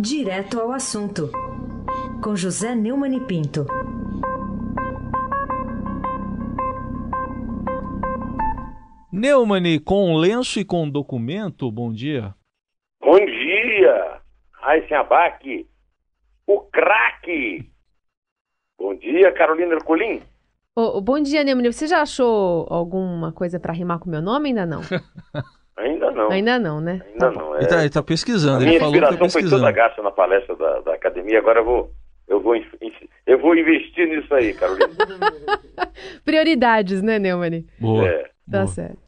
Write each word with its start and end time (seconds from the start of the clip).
Direto 0.00 0.60
ao 0.60 0.70
assunto, 0.70 1.28
com 2.22 2.36
José 2.36 2.72
Neumann 2.72 3.16
e 3.16 3.20
Pinto. 3.20 3.66
Neumann, 9.12 9.80
com 9.80 10.14
lenço 10.14 10.60
e 10.60 10.64
com 10.64 10.88
documento, 10.88 11.68
bom 11.72 11.92
dia. 11.92 12.32
Bom 13.00 13.18
dia, 13.18 14.20
Raíssa 14.52 14.98
Abac, 14.98 15.68
o 16.46 16.60
craque. 16.60 17.68
Bom 18.78 18.94
dia, 18.94 19.32
Carolina 19.32 19.74
Ercolim. 19.74 20.22
Oh, 20.76 21.00
bom 21.00 21.20
dia, 21.20 21.42
Neumann. 21.42 21.72
Você 21.72 21.88
já 21.88 22.02
achou 22.02 22.68
alguma 22.70 23.32
coisa 23.32 23.58
para 23.58 23.72
rimar 23.72 23.98
com 23.98 24.08
meu 24.08 24.22
nome? 24.22 24.50
Ainda 24.50 24.64
não. 24.64 24.82
Ainda 25.78 26.10
não. 26.10 26.30
Ainda 26.30 26.58
não, 26.58 26.80
né? 26.80 27.00
Ainda 27.12 27.30
não. 27.30 27.54
É... 27.54 27.58
Ele, 27.58 27.66
tá, 27.68 27.80
ele 27.80 27.90
tá 27.90 28.02
pesquisando, 28.02 28.58
A 28.58 28.62
ele 28.62 28.70
minha 28.70 28.80
tá 28.80 28.86
inspiração 28.86 29.18
foi 29.18 29.26
pesquisando. 29.26 29.62
toda 29.62 29.72
gasta 29.72 30.02
na 30.02 30.10
palestra 30.10 30.56
da, 30.56 30.80
da 30.80 30.94
academia, 30.94 31.38
agora 31.38 31.60
eu 31.60 31.64
vou, 31.64 31.90
eu, 32.26 32.40
vou, 32.40 32.54
eu 33.26 33.38
vou 33.38 33.56
investir 33.56 34.08
nisso 34.08 34.34
aí, 34.34 34.52
Carolina. 34.54 34.88
Prioridades, 36.24 37.00
né, 37.00 37.18
Neumann? 37.20 37.64
Boa. 37.80 38.08
É. 38.08 38.22
Tá 38.50 38.62
boa. 38.62 38.66
certo. 38.66 38.98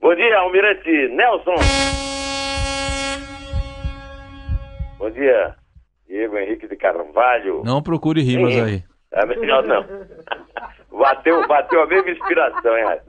Bom 0.00 0.14
dia, 0.14 0.38
Almirante 0.38 1.08
Nelson. 1.08 1.54
Bom 4.98 5.10
dia, 5.10 5.54
Diego 6.06 6.38
Henrique 6.38 6.68
de 6.68 6.76
Carvalho. 6.76 7.62
Não 7.64 7.82
procure 7.82 8.22
rimas 8.22 8.54
Sim. 8.54 8.60
aí. 8.62 8.84
É 9.12 9.26
melhor 9.26 9.64
não. 9.66 9.84
Bateu, 10.96 11.46
bateu 11.48 11.82
a 11.82 11.86
mesma 11.86 12.10
inspiração, 12.10 12.76
hein? 12.78 13.00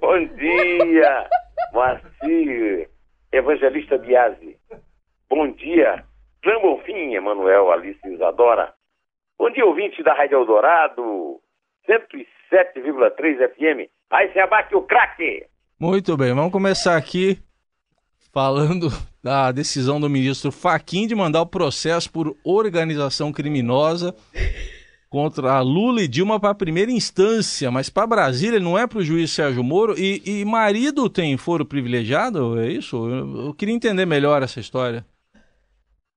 Bom 0.00 0.24
dia, 0.36 1.26
Moacir, 1.74 2.88
Evangelista 3.32 3.98
Biasi. 3.98 4.56
Bom 5.28 5.50
dia, 5.50 6.04
Bonfim, 6.62 7.14
Emanuel, 7.14 7.72
Alice 7.72 7.98
Isadora. 8.06 8.72
Bom 9.36 9.50
dia, 9.50 9.66
ouvinte 9.66 10.00
da 10.04 10.14
Rádio 10.14 10.38
Eldorado, 10.38 11.40
107,3 11.90 13.48
FM. 13.54 13.90
Aí 14.08 14.32
se 14.32 14.38
abate 14.38 14.76
o 14.76 14.82
craque. 14.82 15.46
Muito 15.78 16.16
bem, 16.16 16.32
vamos 16.32 16.52
começar 16.52 16.96
aqui 16.96 17.42
falando 18.32 18.86
da 19.20 19.50
decisão 19.50 20.00
do 20.00 20.08
ministro 20.08 20.52
Faquim 20.52 21.08
de 21.08 21.16
mandar 21.16 21.42
o 21.42 21.46
processo 21.46 22.10
por 22.12 22.36
organização 22.44 23.32
criminosa 23.32 24.14
contra 25.14 25.60
Lula 25.60 26.02
e 26.02 26.08
Dilma 26.08 26.40
para 26.40 26.52
primeira 26.56 26.90
instância, 26.90 27.70
mas 27.70 27.88
para 27.88 28.04
Brasília 28.04 28.58
não 28.58 28.76
é 28.76 28.84
para 28.84 28.98
o 28.98 29.04
juiz 29.04 29.30
Sérgio 29.30 29.62
Moro 29.62 29.94
e, 29.96 30.20
e 30.26 30.44
marido 30.44 31.08
tem 31.08 31.38
foro 31.38 31.64
privilegiado, 31.64 32.58
é 32.58 32.66
isso? 32.66 32.96
Eu, 33.08 33.46
eu 33.46 33.54
queria 33.54 33.76
entender 33.76 34.06
melhor 34.06 34.42
essa 34.42 34.58
história. 34.58 35.04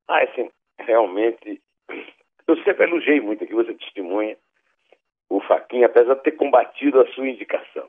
Ah, 0.08 0.24
assim, 0.24 0.50
realmente, 0.80 1.62
eu 2.48 2.58
sempre 2.64 2.86
elogiei 2.86 3.22
muito 3.22 3.44
aqui, 3.44 3.54
você 3.54 3.72
testemunha, 3.76 4.36
o 5.30 5.42
Faquin, 5.42 5.84
apesar 5.84 6.16
de 6.16 6.24
ter 6.24 6.32
combatido 6.32 7.00
a 7.00 7.08
sua 7.14 7.30
indicação. 7.30 7.88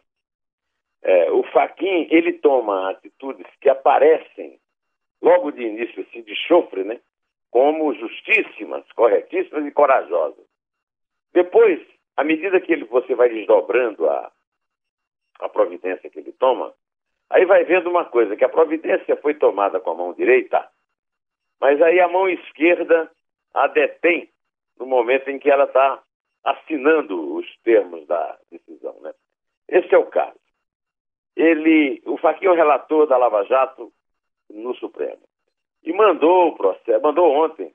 É, 1.02 1.32
o 1.32 1.42
Faquin, 1.44 2.06
ele 2.10 2.34
toma 2.34 2.90
atitudes 2.90 3.46
que 3.62 3.70
aparecem 3.70 4.58
logo 5.22 5.52
de 5.52 5.62
início, 5.62 6.02
assim, 6.02 6.20
de 6.20 6.36
chofre, 6.36 6.84
né? 6.84 7.00
Como 7.50 7.94
justíssimas, 7.94 8.84
corretíssimas 8.92 9.64
e 9.64 9.70
corajosas. 9.70 10.47
Depois, 11.38 11.80
à 12.16 12.24
medida 12.24 12.60
que 12.60 12.72
ele, 12.72 12.84
você 12.86 13.14
vai 13.14 13.28
desdobrando 13.28 14.10
a, 14.10 14.32
a 15.38 15.48
providência 15.48 16.10
que 16.10 16.18
ele 16.18 16.32
toma, 16.32 16.74
aí 17.30 17.44
vai 17.44 17.62
vendo 17.62 17.88
uma 17.88 18.04
coisa, 18.04 18.34
que 18.34 18.44
a 18.44 18.48
providência 18.48 19.14
foi 19.18 19.34
tomada 19.34 19.78
com 19.78 19.92
a 19.92 19.94
mão 19.94 20.12
direita, 20.14 20.68
mas 21.60 21.80
aí 21.80 22.00
a 22.00 22.08
mão 22.08 22.28
esquerda 22.28 23.08
a 23.54 23.68
detém 23.68 24.28
no 24.80 24.84
momento 24.84 25.30
em 25.30 25.38
que 25.38 25.48
ela 25.48 25.62
está 25.62 26.02
assinando 26.42 27.36
os 27.36 27.46
termos 27.62 28.04
da 28.08 28.36
decisão. 28.50 28.98
Né? 29.00 29.14
Esse 29.68 29.94
é 29.94 29.98
o 29.98 30.06
caso. 30.06 30.40
Ele, 31.36 32.02
o 32.04 32.16
Fachin 32.16 32.46
é 32.46 32.52
relator 32.52 33.06
da 33.06 33.16
Lava 33.16 33.44
Jato 33.44 33.92
no 34.50 34.74
Supremo 34.74 35.22
e 35.84 35.92
mandou 35.92 36.48
o 36.48 36.56
processo, 36.56 37.00
mandou 37.00 37.30
ontem 37.32 37.72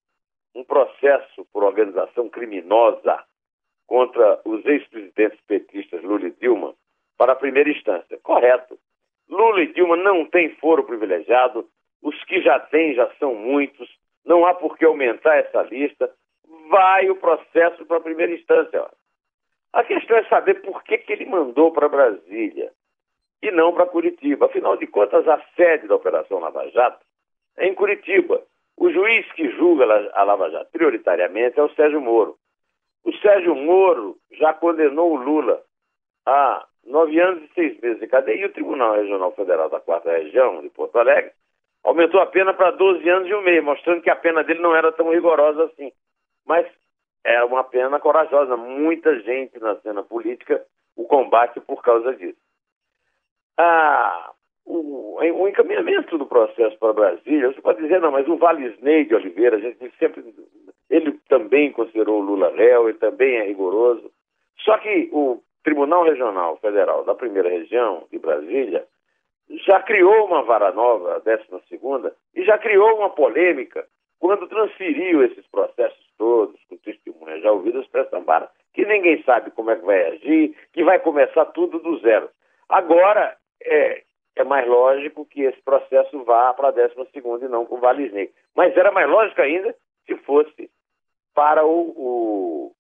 um 0.54 0.66
processo 0.66 1.46
por 1.54 1.64
organização 1.64 2.28
criminosa 2.28 3.24
contra 3.94 4.42
os 4.44 4.66
ex-presidentes 4.66 5.40
petistas 5.42 6.02
Lula 6.02 6.26
e 6.26 6.32
Dilma 6.32 6.74
para 7.16 7.34
a 7.34 7.36
primeira 7.36 7.70
instância. 7.70 8.18
Correto. 8.24 8.76
Lula 9.30 9.62
e 9.62 9.72
Dilma 9.72 9.96
não 9.96 10.26
têm 10.26 10.50
foro 10.56 10.84
privilegiado, 10.84 11.70
os 12.02 12.24
que 12.24 12.42
já 12.42 12.60
têm 12.60 12.96
já 12.96 13.08
são 13.20 13.36
muitos, 13.36 13.88
não 14.26 14.48
há 14.48 14.56
por 14.56 14.80
que 14.80 14.86
aumentar 14.86 15.36
essa 15.36 15.62
lista. 15.62 16.10
Vai 16.72 17.08
o 17.12 17.18
processo 17.18 17.86
para 17.86 17.98
a 17.98 18.02
primeira 18.02 18.34
instância. 18.34 18.84
A 19.72 19.84
questão 19.84 20.18
é 20.18 20.24
saber 20.24 20.64
por 20.64 20.84
que, 20.84 20.98
que 20.98 21.14
ele 21.14 21.26
mandou 21.26 21.72
para 21.72 21.88
Brasília 21.88 22.72
e 23.44 23.52
não 23.52 23.74
para 23.74 23.86
Curitiba. 23.86 24.48
Afinal 24.48 24.76
de 24.76 24.88
contas, 24.88 25.28
a 25.28 25.40
sede 25.56 25.88
da 25.88 25.98
Operação 25.98 26.40
Lava 26.40 26.68
Jato 26.72 27.06
é 27.58 27.68
em 27.68 27.76
Curitiba. 27.76 28.42
O 28.76 28.90
juiz 28.90 29.32
que 29.34 29.52
julga 29.52 29.84
a 30.16 30.24
Lava 30.24 30.50
Jato 30.50 30.72
prioritariamente 30.72 31.60
é 31.60 31.64
o 31.64 31.70
Sérgio 31.76 32.02
Moro. 32.02 32.40
O 33.04 33.14
Sérgio 33.18 33.56
Moro 33.56 34.18
já 34.32 34.54
condenou 34.54 35.12
o 35.12 35.16
Lula 35.16 35.62
a 36.26 36.66
nove 36.86 37.20
anos 37.20 37.44
e 37.44 37.54
seis 37.54 37.80
meses 37.80 38.00
de 38.00 38.08
cadeia 38.08 38.42
e 38.42 38.46
o 38.46 38.54
Tribunal 38.54 38.96
Regional 38.96 39.32
Federal 39.34 39.70
da 39.70 39.80
Quarta 39.80 40.12
Região 40.12 40.62
de 40.62 40.70
Porto 40.70 40.98
Alegre 40.98 41.32
aumentou 41.84 42.22
a 42.22 42.26
pena 42.26 42.54
para 42.54 42.72
12 42.72 43.08
anos 43.10 43.30
e 43.30 43.34
um 43.34 43.42
meio, 43.42 43.64
mostrando 43.64 44.02
que 44.02 44.10
a 44.10 44.16
pena 44.16 44.44
dele 44.44 44.62
não 44.62 44.76
era 44.76 44.92
tão 44.92 45.10
rigorosa 45.10 45.66
assim. 45.66 45.92
Mas 46.46 46.66
é 47.24 47.44
uma 47.44 47.64
pena 47.64 48.00
corajosa. 48.00 48.56
Muita 48.56 49.20
gente 49.22 49.60
na 49.60 49.76
cena 49.82 50.02
política 50.02 50.66
o 50.96 51.06
combate 51.06 51.60
por 51.60 51.82
causa 51.82 52.16
disso. 52.16 52.40
Ah, 53.58 54.32
o, 54.66 55.20
o 55.20 55.48
encaminhamento 55.48 56.18
do 56.18 56.26
processo 56.26 56.78
para 56.80 56.94
Brasília, 56.94 57.52
você 57.52 57.62
pode 57.62 57.82
dizer, 57.82 58.00
não, 58.00 58.12
mas 58.12 58.28
o 58.28 58.38
Valisney 58.38 59.06
de 59.06 59.16
Oliveira, 59.16 59.58
a 59.58 59.60
gente 59.60 59.92
sempre. 59.98 60.24
Ele 60.94 61.14
também 61.28 61.72
considerou 61.72 62.22
o 62.22 62.24
Lula 62.24 62.54
réu, 62.56 62.88
ele 62.88 63.00
também 63.00 63.38
é 63.38 63.48
rigoroso. 63.48 64.12
Só 64.60 64.78
que 64.78 65.10
o 65.12 65.42
Tribunal 65.64 66.04
Regional 66.04 66.58
Federal 66.58 67.04
da 67.04 67.16
Primeira 67.16 67.50
Região 67.50 68.04
de 68.12 68.20
Brasília 68.20 68.86
já 69.66 69.82
criou 69.82 70.28
uma 70.28 70.44
vara 70.44 70.72
nova, 70.72 71.16
a 71.16 71.20
12 71.20 72.14
e 72.36 72.44
já 72.44 72.60
criou 72.60 72.96
uma 72.98 73.10
polêmica 73.10 73.88
quando 74.20 74.48
transferiu 74.48 75.24
esses 75.24 75.48
processos 75.48 76.14
todos, 76.16 76.64
com 76.70 76.78
testemunhas 76.78 77.42
já 77.42 77.52
ouvidas 77.52 77.88
para 77.88 78.02
essa 78.02 78.20
vara, 78.20 78.48
que 78.72 78.86
ninguém 78.86 79.24
sabe 79.24 79.50
como 79.50 79.72
é 79.72 79.76
que 79.76 79.86
vai 79.86 80.06
agir, 80.12 80.56
que 80.74 80.84
vai 80.84 81.00
começar 81.00 81.46
tudo 81.46 81.80
do 81.80 81.98
zero. 82.02 82.30
Agora, 82.70 83.36
é, 83.64 84.04
é 84.36 84.44
mais 84.44 84.68
lógico 84.68 85.26
que 85.26 85.42
esse 85.42 85.60
processo 85.64 86.24
vá 86.24 86.54
para 86.54 86.68
a 86.68 86.72
12 86.72 86.94
e 87.16 87.48
não 87.48 87.66
com 87.66 87.78
o 87.78 87.80
Valisney. 87.80 88.30
Mas 88.56 88.78
era 88.78 88.92
mais 88.92 89.10
lógico 89.10 89.42
ainda 89.42 89.76
se 90.06 90.16
fosse 90.18 90.70
para 91.34 91.66
o, 91.66 91.90
o, 91.96 92.76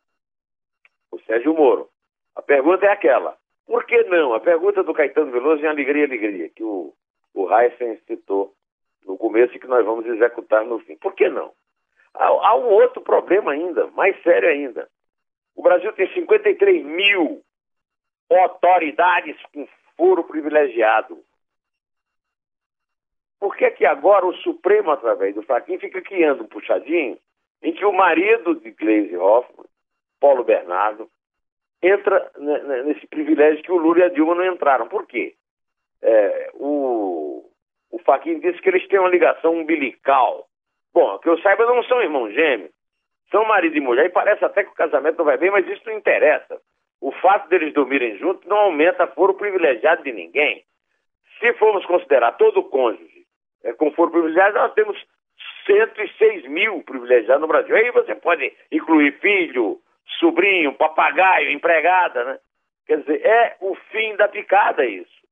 o 1.12 1.19
Sérgio 1.22 1.53
Moro. 1.53 1.90
A 2.36 2.41
pergunta 2.41 2.86
é 2.86 2.90
aquela: 2.90 3.38
por 3.66 3.86
que 3.86 4.03
não? 4.03 4.34
A 4.34 4.40
pergunta 4.40 4.84
do 4.84 4.94
Caetano 4.94 5.31
Veloso 5.31 5.64
em 5.64 5.68
Alegria, 5.68 6.06
Alegria, 6.06 6.50
que 6.50 6.63
o, 6.63 6.94
o 7.34 7.52
Heisen 7.52 8.00
citou 8.08 8.53
no 9.06 9.18
começo 9.18 9.56
e 9.56 9.59
que 9.59 9.68
nós 9.68 9.86
vamos 9.86 10.06
executar 10.06 10.66
no 10.66 10.80
fim. 10.80 10.96
Por 10.97 11.13
que 11.13 11.30
não? 11.30 11.52
Há, 12.13 12.25
há 12.25 12.56
um 12.56 12.69
outro 12.69 13.02
problema 13.02 13.52
ainda, 13.52 13.88
mais 13.88 14.22
sério 14.24 14.50
ainda. 14.50 14.90
O 15.56 15.62
Brasil 15.62 15.92
tem 15.94 16.12
53 16.13 16.86
mil 16.86 17.42
autoridades 18.30 19.38
com 19.53 19.68
foro 19.96 20.24
privilegiado. 20.24 21.19
Por 23.40 23.56
que, 23.56 23.69
que 23.72 23.86
agora 23.86 24.25
o 24.25 24.36
Supremo, 24.38 24.92
através 24.92 25.36
do 25.36 25.44
Faquin, 25.44 25.78
fica 25.78 26.01
criando 26.01 26.44
um 26.44 26.48
puxadinho 26.48 27.18
em 27.63 27.71
que 27.71 27.86
o 27.86 27.94
marido 27.94 28.56
de 28.56 28.71
Gleisi 28.71 29.15
Hoffmann, 29.15 29.65
Paulo 30.19 30.44
Bernardo, 30.44 31.10
entra 31.81 32.31
nesse 32.86 33.07
privilégio 33.07 33.63
que 33.63 33.71
o 33.71 33.77
Lula 33.77 34.00
e 34.00 34.04
a 34.04 34.10
Dilma 34.10 34.36
não 34.36 34.45
entraram. 34.45 34.88
Por 34.88 35.07
quê? 35.07 35.33
É, 36.01 36.51
o, 36.56 37.50
o 37.92 38.00
disse 38.42 38.62
que 38.62 38.69
eles 38.69 38.88
têm 38.88 39.00
uma 39.00 39.10
ligação 39.10 39.54
umbilical. 39.54 40.48
Bom, 40.94 41.18
que 41.19 41.30
eu 41.30 41.39
saiba, 41.39 41.65
não 41.65 41.83
são 41.83 42.01
irmãos 42.01 42.33
gêmeos. 42.33 42.71
São 43.31 43.45
marido 43.45 43.75
e 43.75 43.81
mulher, 43.81 44.06
e 44.06 44.09
parece 44.09 44.45
até 44.45 44.63
que 44.63 44.69
o 44.69 44.75
casamento 44.75 45.18
não 45.18 45.25
vai 45.25 45.38
bem, 45.38 45.50
mas 45.50 45.68
isso 45.68 45.81
não 45.86 45.94
interessa. 45.94 46.62
O 47.01 47.12
fato 47.12 47.50
deles 47.50 47.74
dormirem 47.74 48.18
juntos 48.18 48.48
não 48.48 48.57
aumenta 48.57 49.07
foro 49.07 49.33
privilegiado 49.33 50.04
de 50.04 50.12
ninguém. 50.12 50.63
Se 51.39 51.51
formos 51.54 51.86
considerar 51.86 52.33
todo 52.33 52.63
cônjuge 52.63 53.25
é, 53.63 53.74
com 53.74 53.92
foro 53.92 54.12
privilegiado, 54.12 54.56
nós 54.56 54.74
temos 54.74 54.98
106 55.65 56.48
mil 56.48 56.81
privilegiados 56.83 57.42
no 57.42 57.48
Brasil. 57.48 57.75
Aí 57.75 57.92
você 57.92 58.15
pode 58.15 58.51
incluir 58.71 59.19
filho, 59.19 59.80
sobrinho, 60.19 60.74
papagaio, 60.74 61.51
empregada, 61.51 62.24
né? 62.24 62.39
Quer 62.86 63.00
dizer, 63.00 63.25
é 63.25 63.56
o 63.62 63.75
fim 63.92 64.15
da 64.15 64.27
picada 64.27 64.86
isso. 64.86 65.24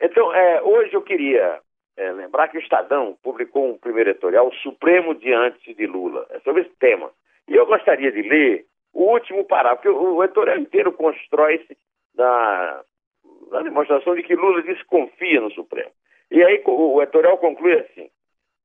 Então, 0.00 0.32
é, 0.34 0.62
hoje 0.62 0.94
eu 0.94 1.02
queria 1.02 1.60
é, 1.96 2.12
lembrar 2.12 2.48
que 2.48 2.58
o 2.58 2.60
Estadão 2.60 3.16
publicou 3.22 3.70
um 3.70 3.78
primeiro 3.78 4.10
editorial, 4.10 4.52
Supremo 4.62 5.14
Diante 5.14 5.74
de 5.74 5.86
Lula, 5.86 6.26
é 6.30 6.40
sobre 6.40 6.62
esse 6.62 6.74
tema. 6.78 7.10
E 7.48 7.54
eu 7.54 7.66
gostaria 7.66 8.10
de 8.12 8.22
ler 8.22 8.66
o 8.92 9.12
último 9.12 9.44
parágrafo, 9.44 9.82
porque 9.82 9.88
o, 9.88 10.22
editorial 10.24 10.58
inteiro 10.58 10.92
constrói-se 10.92 11.76
na, 12.14 12.82
na 13.50 13.62
demonstração 13.62 14.14
de 14.14 14.22
que 14.22 14.34
Lula 14.34 14.62
disse 14.62 14.80
que 14.80 14.86
confia 14.86 15.40
no 15.40 15.50
Supremo. 15.52 15.90
E 16.30 16.42
aí 16.42 16.62
o 16.64 17.02
editorial 17.02 17.38
conclui 17.38 17.74
assim: 17.74 18.08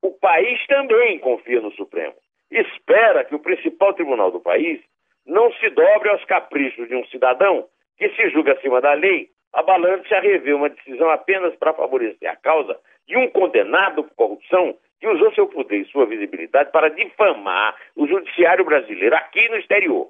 o 0.02 0.12
país 0.12 0.66
também 0.68 1.20
confia 1.20 1.62
no 1.62 1.72
Supremo. 1.72 2.16
Espera 2.50 3.24
que 3.24 3.36
o 3.36 3.40
principal 3.40 3.94
tribunal 3.94 4.32
do 4.32 4.40
país 4.40 4.82
não 5.26 5.52
se 5.54 5.70
dobre 5.70 6.10
aos 6.10 6.24
caprichos 6.26 6.88
de 6.88 6.96
um 6.96 7.06
cidadão 7.06 7.68
que 7.98 8.10
se 8.10 8.30
julga 8.30 8.54
acima 8.54 8.82
da 8.82 8.94
lei, 8.94 9.30
abalando-se 9.54 10.14
a 10.14 10.20
rever 10.20 10.56
uma 10.56 10.70
decisão 10.70 11.10
apenas 11.10 11.56
para 11.56 11.74
favorecer 11.74 12.30
a 12.30 12.36
causa 12.36 12.78
de 13.08 13.16
um 13.16 13.30
condenado 13.30 14.04
por 14.04 14.16
corrupção 14.16 14.76
que 15.00 15.08
usou 15.08 15.34
seu 15.34 15.48
poder 15.48 15.82
e 15.82 15.86
sua 15.86 16.06
visibilidade 16.06 16.72
para 16.72 16.90
difamar 16.90 17.76
o 17.96 18.08
judiciário 18.08 18.66
brasileiro 18.66 19.16
aqui 19.16 19.48
no 19.50 19.58
exterior. 19.58 20.10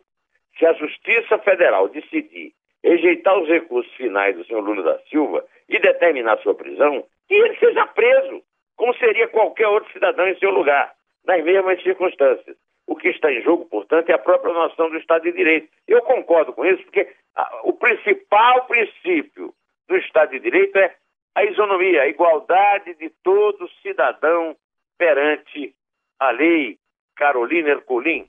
Se 0.57 0.65
a 0.65 0.73
Justiça 0.73 1.37
Federal 1.39 1.87
decidir 1.89 2.53
rejeitar 2.83 3.37
os 3.39 3.47
recursos 3.47 3.93
finais 3.95 4.35
do 4.35 4.45
senhor 4.45 4.61
Lula 4.61 4.83
da 4.83 4.99
Silva 5.09 5.45
e 5.69 5.79
determinar 5.79 6.37
sua 6.39 6.55
prisão, 6.55 7.05
que 7.27 7.35
ele 7.35 7.55
seja 7.57 7.85
preso, 7.87 8.41
como 8.81 8.95
seria 8.95 9.27
qualquer 9.27 9.67
outro 9.67 9.93
cidadão 9.93 10.27
em 10.27 10.35
seu 10.39 10.49
lugar, 10.49 10.91
nas 11.23 11.43
mesmas 11.43 11.79
circunstâncias. 11.83 12.57
O 12.87 12.95
que 12.95 13.09
está 13.09 13.31
em 13.31 13.43
jogo, 13.43 13.65
portanto, 13.65 14.09
é 14.09 14.13
a 14.13 14.17
própria 14.17 14.51
noção 14.51 14.89
do 14.89 14.97
Estado 14.97 15.21
de 15.21 15.33
Direito. 15.33 15.69
Eu 15.87 16.01
concordo 16.01 16.51
com 16.51 16.65
isso, 16.65 16.81
porque 16.85 17.07
a, 17.35 17.61
o 17.63 17.73
principal 17.73 18.65
princípio 18.65 19.53
do 19.87 19.95
Estado 19.97 20.31
de 20.31 20.39
Direito 20.39 20.75
é 20.79 20.95
a 21.35 21.43
isonomia, 21.43 22.01
a 22.01 22.07
igualdade 22.07 22.95
de 22.95 23.11
todo 23.23 23.69
cidadão 23.83 24.55
perante 24.97 25.75
a 26.19 26.31
lei. 26.31 26.79
Carolina 27.15 27.69
Ercolim. 27.69 28.25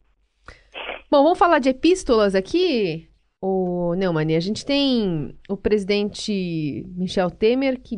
Bom, 1.10 1.22
vamos 1.22 1.38
falar 1.38 1.60
de 1.60 1.70
epístolas 1.70 2.34
aqui, 2.34 3.08
o 3.40 3.94
Neumann. 3.94 4.36
A 4.36 4.40
gente 4.40 4.66
tem 4.66 5.34
o 5.48 5.56
presidente 5.56 6.84
Michel 6.94 7.30
Temer, 7.30 7.80
que 7.80 7.96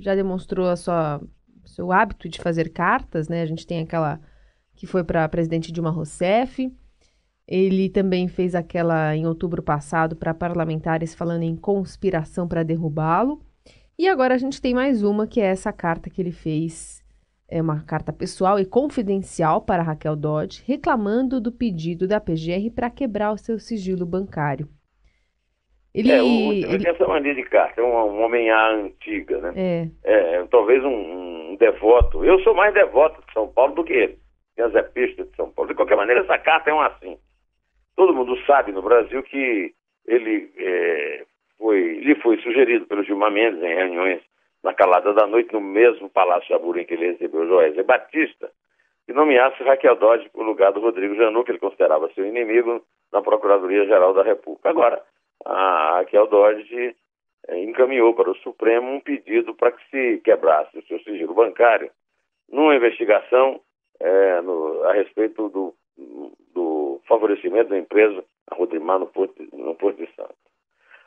já 0.00 0.16
demonstrou 0.16 0.68
a 0.68 0.74
sua 0.74 1.20
seu 1.64 1.92
hábito 1.92 2.28
de 2.28 2.40
fazer 2.40 2.70
cartas, 2.70 3.28
né? 3.28 3.42
A 3.42 3.46
gente 3.46 3.66
tem 3.66 3.80
aquela 3.80 4.20
que 4.74 4.86
foi 4.86 5.04
para 5.04 5.28
presidente 5.28 5.72
Dilma 5.72 5.90
Rousseff. 5.90 6.72
Ele 7.46 7.88
também 7.88 8.28
fez 8.28 8.54
aquela 8.54 9.14
em 9.16 9.26
outubro 9.26 9.62
passado 9.62 10.16
para 10.16 10.32
parlamentares 10.32 11.14
falando 11.14 11.42
em 11.42 11.56
conspiração 11.56 12.46
para 12.48 12.62
derrubá-lo. 12.62 13.40
E 13.98 14.08
agora 14.08 14.34
a 14.34 14.38
gente 14.38 14.60
tem 14.60 14.74
mais 14.74 15.02
uma, 15.02 15.26
que 15.26 15.40
é 15.40 15.46
essa 15.46 15.72
carta 15.72 16.08
que 16.08 16.20
ele 16.20 16.32
fez, 16.32 17.02
é 17.46 17.60
uma 17.60 17.82
carta 17.82 18.12
pessoal 18.12 18.58
e 18.58 18.64
confidencial 18.64 19.60
para 19.60 19.82
Raquel 19.82 20.16
Dodge, 20.16 20.62
reclamando 20.66 21.40
do 21.40 21.52
pedido 21.52 22.08
da 22.08 22.18
PGR 22.18 22.70
para 22.74 22.88
quebrar 22.88 23.32
o 23.32 23.38
seu 23.38 23.58
sigilo 23.58 24.06
bancário. 24.06 24.68
Ele, 25.94 26.10
é, 26.10 26.22
o, 26.22 26.52
ele... 26.52 26.88
essa 26.88 27.06
mania 27.06 27.34
de 27.34 27.42
carta, 27.42 27.80
é 27.80 27.84
um, 27.84 27.94
um 27.94 28.22
homem-á 28.22 28.70
antiga, 28.70 29.38
né? 29.38 29.90
É. 30.04 30.36
é 30.36 30.44
talvez 30.50 30.82
um, 30.82 30.88
um, 31.50 31.56
devoto. 31.56 32.24
Eu 32.24 32.40
sou 32.40 32.54
mais 32.54 32.72
devoto 32.72 33.20
de 33.26 33.32
São 33.32 33.48
Paulo 33.48 33.74
do 33.74 33.84
que 33.84 33.92
ele. 33.92 34.18
Tem 34.56 34.64
as 34.64 34.74
epístolas 34.74 35.30
de 35.30 35.36
São 35.36 35.50
Paulo. 35.50 35.68
De 35.68 35.76
qualquer 35.76 35.96
maneira, 35.96 36.22
essa 36.22 36.38
carta 36.38 36.70
é 36.70 36.74
um 36.74 36.80
assim. 36.80 37.18
Todo 37.94 38.14
mundo 38.14 38.38
sabe 38.46 38.72
no 38.72 38.80
Brasil 38.80 39.22
que 39.22 39.74
ele 40.06 40.50
é, 40.56 41.24
foi, 41.58 42.00
lhe 42.00 42.14
foi 42.16 42.38
sugerido 42.38 42.86
pelo 42.86 43.04
Gilmar 43.04 43.30
Mendes 43.30 43.62
em 43.62 43.74
reuniões 43.74 44.20
na 44.62 44.72
calada 44.72 45.12
da 45.12 45.26
noite 45.26 45.52
no 45.52 45.60
mesmo 45.60 46.08
Palácio 46.08 46.48
Jaburim 46.48 46.84
que 46.84 46.94
ele 46.94 47.12
recebeu 47.12 47.46
Joésia 47.46 47.84
Batista, 47.84 48.50
que 49.06 49.12
nomeasse 49.12 49.62
Raquel 49.62 49.96
Dodge 49.96 50.28
para 50.30 50.40
o 50.40 50.44
lugar 50.44 50.72
do 50.72 50.80
Rodrigo 50.80 51.14
Janot, 51.16 51.44
que 51.44 51.52
ele 51.52 51.58
considerava 51.58 52.10
seu 52.14 52.24
inimigo, 52.24 52.82
na 53.12 53.20
Procuradoria-Geral 53.20 54.14
da 54.14 54.22
República. 54.22 54.70
Agora, 54.70 55.02
a 55.44 55.98
Raquel 55.98 56.26
Dodge 56.26 56.96
eh, 57.48 57.62
encaminhou 57.64 58.14
para 58.14 58.30
o 58.30 58.36
Supremo 58.36 58.90
um 58.90 59.00
pedido 59.00 59.54
para 59.54 59.72
que 59.72 59.90
se 59.90 60.20
quebrasse 60.22 60.78
o 60.78 60.86
seu 60.86 60.98
sigilo 61.00 61.34
bancário 61.34 61.90
numa 62.50 62.76
investigação 62.76 63.60
é, 63.98 64.40
no, 64.42 64.82
a 64.84 64.92
respeito 64.92 65.48
do, 65.48 65.74
do, 66.54 67.00
favorecimento 67.06 67.70
da 67.70 67.78
empresa 67.78 68.24
a 68.50 68.54
Rodrimar 68.54 68.98
no 68.98 69.06
Porto, 69.06 69.42
no 69.52 69.74
Porto 69.74 69.98
de 69.98 70.14
Santos. 70.14 70.36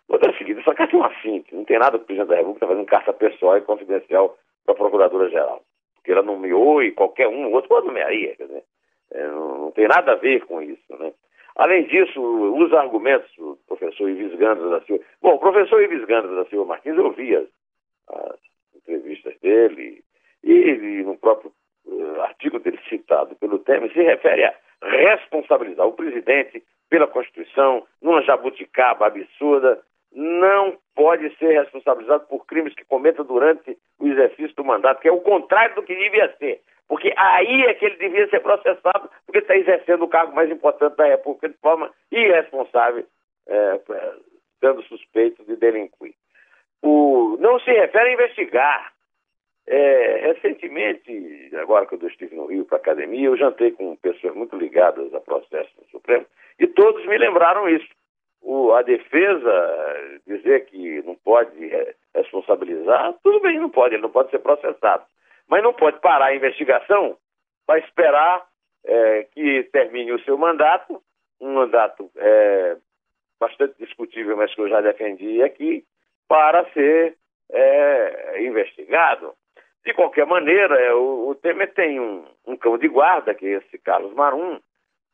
Outra 0.08 0.32
o 0.32 0.38
seguinte, 0.38 0.60
essa 0.60 0.74
carta 0.74 0.96
é 0.96 1.00
uma 1.00 1.22
síntese, 1.22 1.56
não 1.56 1.66
tem 1.66 1.80
nada 1.80 1.98
que 1.98 2.04
o 2.04 2.08
presidente 2.08 2.30
da 2.30 2.36
República 2.36 2.66
está 2.66 2.68
fazendo 2.68 2.88
carta 2.88 3.14
pessoal 3.14 3.58
e 3.58 3.62
confidencial 3.62 4.38
para 4.66 4.74
a 4.74 4.78
Procuradora-Geral. 4.78 5.62
Porque 5.96 6.12
ela 6.12 6.22
nomeou 6.22 6.84
e 6.84 6.92
qualquer 6.92 7.28
um, 7.28 7.52
outro 7.52 7.70
pode 7.70 7.88
nomearia, 7.88 8.36
quer 8.36 8.46
dizer, 8.46 8.64
é, 9.12 9.28
não, 9.28 9.58
não, 9.58 9.72
tem 9.72 9.88
nada 9.88 10.14
a 10.14 10.16
ver 10.16 10.46
com 10.46 10.62
isso, 10.62 10.98
né? 10.98 11.12
Além 11.56 11.86
disso, 11.86 12.22
os 12.22 12.74
argumentos 12.74 13.32
do 13.38 13.58
professor 13.68 14.10
Ives 14.10 14.38
Gandra 14.38 14.70
da 14.70 14.82
Silva. 14.82 15.04
Bom, 15.22 15.36
o 15.36 15.40
professor 15.40 15.82
Ives 15.82 16.04
Gandra 16.06 16.36
da 16.36 16.46
Silva 16.46 16.66
Martins, 16.66 16.98
eu 16.98 17.12
vi 17.12 17.36
as, 17.36 17.48
as 18.10 18.40
entrevistas 18.76 19.40
dele 19.40 20.04
e, 20.44 20.52
e 20.52 21.04
no 21.04 21.18
próprio 21.18 21.52
uh, 21.86 22.22
artigo 22.22 22.60
dele 22.60 22.80
citado 22.90 23.36
pelo 23.36 23.60
Temer, 23.60 23.92
se 23.94 24.02
refere 24.02 24.44
a 24.44 24.54
responsabilizar 24.82 25.88
o 25.88 25.94
presidente 25.94 26.62
pela 26.90 27.08
Constituição, 27.08 27.86
numa 28.02 28.22
jabuticaba 28.22 29.08
absurda, 29.08 29.82
não 30.12 30.78
pode 30.96 31.36
ser 31.38 31.60
responsabilizado 31.60 32.26
por 32.28 32.46
crimes 32.46 32.74
que 32.76 32.86
cometa 32.86 33.24
durante 33.24 33.78
o 34.00 34.08
exercício 34.08 34.56
do 34.56 34.64
mandato, 34.64 35.02
que 35.02 35.08
é 35.08 35.12
o 35.12 35.22
contrário 35.22 35.76
do 35.76 35.84
que 35.84 35.96
devia 35.96 36.34
ser. 36.38 36.62
Porque 36.88 37.14
aí 37.18 37.64
é 37.64 37.74
que 37.74 37.86
ele 37.86 37.98
devia 37.98 38.30
ser 38.30 38.42
processado, 38.42 39.10
porque 39.26 39.40
está 39.40 39.56
exercendo 39.56 40.04
o 40.04 40.08
cargo 40.08 40.36
mais 40.36 40.50
importante 40.52 40.96
da 40.96 41.06
República 41.06 41.50
de 41.50 41.58
forma 41.58 41.92
irresponsável, 42.12 43.06
é, 43.48 43.80
dando 44.62 44.84
suspeito 44.84 45.44
de 45.46 45.56
delinquir. 45.56 46.14
O, 46.84 47.38
não 47.40 47.60
se 47.60 47.72
refere 47.72 48.10
a 48.10 48.14
investigar. 48.14 48.96
É, 49.68 50.32
recentemente, 50.32 51.50
agora 51.56 51.88
que 51.88 51.96
eu 51.96 52.08
estive 52.08 52.36
no 52.36 52.46
Rio 52.46 52.66
para 52.66 52.78
academia, 52.78 53.26
eu 53.26 53.36
jantei 53.36 53.72
com 53.72 53.96
pessoas 53.96 54.36
muito 54.36 54.56
ligadas 54.56 55.12
a 55.12 55.20
processo 55.20 55.72
no 55.80 55.88
Supremo 55.88 56.24
e 56.60 56.68
todos 56.68 57.04
me 57.08 57.18
lembraram 57.18 57.68
isso. 57.68 57.88
O, 58.44 58.72
a 58.74 58.84
defesa 58.84 60.20
dizer 60.28 60.66
que 60.68 61.02
não 61.02 61.16
pode 61.16 61.58
responsabilizar, 62.14 63.16
tudo 63.24 63.40
bem, 63.40 63.60
não 63.60 63.72
pode, 63.72 63.96
ele 63.96 64.04
não 64.04 64.12
pode 64.12 64.30
ser 64.30 64.38
processado 64.38 65.04
mas 65.50 65.64
não 65.64 65.74
pode 65.74 66.00
parar 66.00 66.28
a 66.28 66.36
investigação 66.36 67.18
para 67.66 67.80
esperar 67.80 68.46
é, 68.86 69.24
que 69.34 69.64
termine 69.72 70.12
o 70.12 70.24
seu 70.24 70.38
mandato, 70.38 71.02
um 71.42 71.54
mandato 71.54 72.10
é, 72.18 72.78
bastante 73.40 73.76
discutível, 73.78 74.38
mas 74.38 74.54
que 74.54 74.62
eu 74.62 74.70
já 74.70 74.82
defendi 74.82 75.42
aqui, 75.44 75.84
para 76.28 76.66
ser 76.72 77.16
é, 77.52 78.44
investigado. 78.44 79.34
De 79.86 79.94
qualquer 79.94 80.26
maneira, 80.26 80.76
é, 80.80 80.94
o, 80.94 81.30
o 81.30 81.36
Temer 81.36 81.74
tem 81.74 82.00
um, 82.00 82.26
um, 82.48 82.58
cão 82.58 82.78
de 82.78 82.88
guarda, 82.88 83.36
que 83.36 83.46
é 83.46 83.58
esse 83.58 83.78
Carlos 83.78 84.14
Marum, 84.14 84.60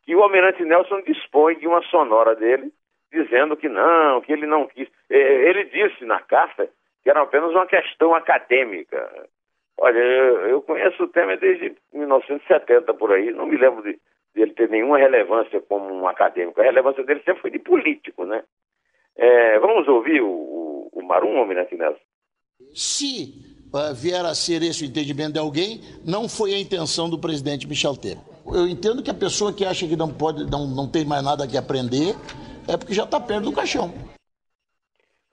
que 0.03 0.15
o 0.15 0.23
Almirante 0.23 0.63
Nelson 0.63 1.01
dispõe 1.01 1.57
de 1.57 1.67
uma 1.67 1.81
sonora 1.83 2.35
dele, 2.35 2.71
dizendo 3.11 3.57
que 3.57 3.67
não, 3.67 4.21
que 4.21 4.31
ele 4.31 4.45
não 4.45 4.67
quis. 4.67 4.87
É, 5.09 5.17
ele 5.17 5.65
disse 5.65 6.05
na 6.05 6.21
carta 6.21 6.69
que 7.03 7.09
era 7.09 7.21
apenas 7.21 7.51
uma 7.51 7.65
questão 7.65 8.15
acadêmica. 8.15 9.27
Olha, 9.83 9.97
eu, 9.97 10.35
eu 10.47 10.61
conheço 10.61 11.03
o 11.03 11.07
Temer 11.07 11.39
desde 11.39 11.75
1970 11.91 12.93
por 12.93 13.11
aí, 13.11 13.31
não 13.31 13.47
me 13.47 13.57
lembro 13.57 13.81
de, 13.81 13.93
de, 13.93 14.41
ele 14.41 14.53
ter 14.53 14.69
nenhuma 14.69 14.99
relevância 14.99 15.59
como 15.61 15.91
um 15.91 16.07
acadêmico. 16.07 16.61
A 16.61 16.63
relevância 16.63 17.03
dele 17.03 17.19
sempre 17.25 17.41
foi 17.41 17.49
de 17.49 17.57
político, 17.57 18.23
né? 18.23 18.43
É, 19.17 19.57
vamos 19.57 19.87
ouvir 19.87 20.21
o, 20.21 20.29
o, 20.29 20.89
o 20.93 21.03
Marum, 21.03 21.35
Almirante 21.35 21.75
Nelson. 21.75 21.99
Se 22.75 23.33
uh, 23.73 23.91
vier 23.95 24.23
a 24.23 24.35
ser 24.35 24.61
esse 24.61 24.83
o 24.83 24.87
entendimento 24.87 25.33
de 25.33 25.39
alguém, 25.39 25.81
não 26.05 26.29
foi 26.29 26.53
a 26.53 26.59
intenção 26.59 27.09
do 27.09 27.17
presidente 27.17 27.67
Michel 27.67 27.97
Temer. 27.97 28.23
Eu 28.53 28.67
entendo 28.67 29.01
que 29.01 29.09
a 29.09 29.15
pessoa 29.15 29.51
que 29.51 29.65
acha 29.65 29.87
que 29.87 29.95
não 29.95 30.13
pode, 30.13 30.45
não, 30.45 30.67
não 30.67 30.87
tem 30.91 31.03
mais 31.05 31.23
nada 31.23 31.47
que 31.47 31.57
aprender, 31.57 32.13
é 32.69 32.77
porque 32.77 32.93
já 32.93 33.05
está 33.05 33.19
perto 33.19 33.45
do 33.45 33.55
caixão. 33.55 33.91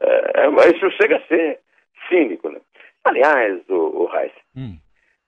É, 0.01 0.49
mas 0.49 0.75
isso 0.75 0.91
chega 0.93 1.19
a 1.19 1.27
ser 1.27 1.61
cínico, 2.09 2.49
né? 2.49 2.61
Aliás, 3.09 3.69
o, 3.69 3.75
o 3.75 4.11
hum. 4.57 4.77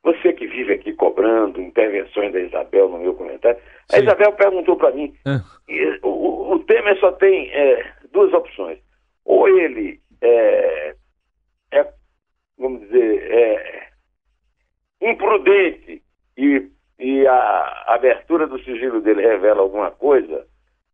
você 0.03 0.33
que 0.33 0.47
vive 0.47 0.75
aqui 0.75 0.93
cobrando 0.93 1.61
intervenções 1.61 2.33
da 2.33 2.41
Isabel 2.41 2.89
no 2.89 2.99
meu 2.99 3.15
comentário, 3.15 3.61
Sim. 3.89 3.97
a 3.97 4.01
Isabel 4.01 4.33
perguntou 4.33 4.77
para 4.77 4.93
mim, 4.93 5.15
é. 5.27 5.41
e, 5.73 6.01
o, 6.03 6.53
o 6.55 6.59
Temer 6.65 6.99
só 6.99 7.13
tem 7.13 7.51
é, 7.51 7.93
duas 8.13 8.33
opções. 8.33 8.79
Ou 9.25 9.49
ele 9.49 10.01
é, 10.21 10.95
é 11.73 11.93
vamos 12.59 12.81
dizer, 12.83 13.33
é 13.33 13.89
imprudente 15.01 16.03
e, 16.37 16.69
e 16.99 17.27
a 17.27 17.85
abertura 17.87 18.47
do 18.47 18.63
sigilo 18.63 19.01
dele 19.01 19.23
revela 19.23 19.63
alguma 19.63 19.91
coisa, 19.91 20.47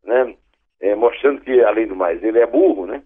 né? 0.05 0.37
É, 0.78 0.95
mostrando 0.95 1.40
que, 1.40 1.62
além 1.62 1.87
do 1.87 1.97
mais, 1.97 2.23
ele 2.23 2.38
é 2.38 2.47
burro, 2.47 2.87
né? 2.87 3.02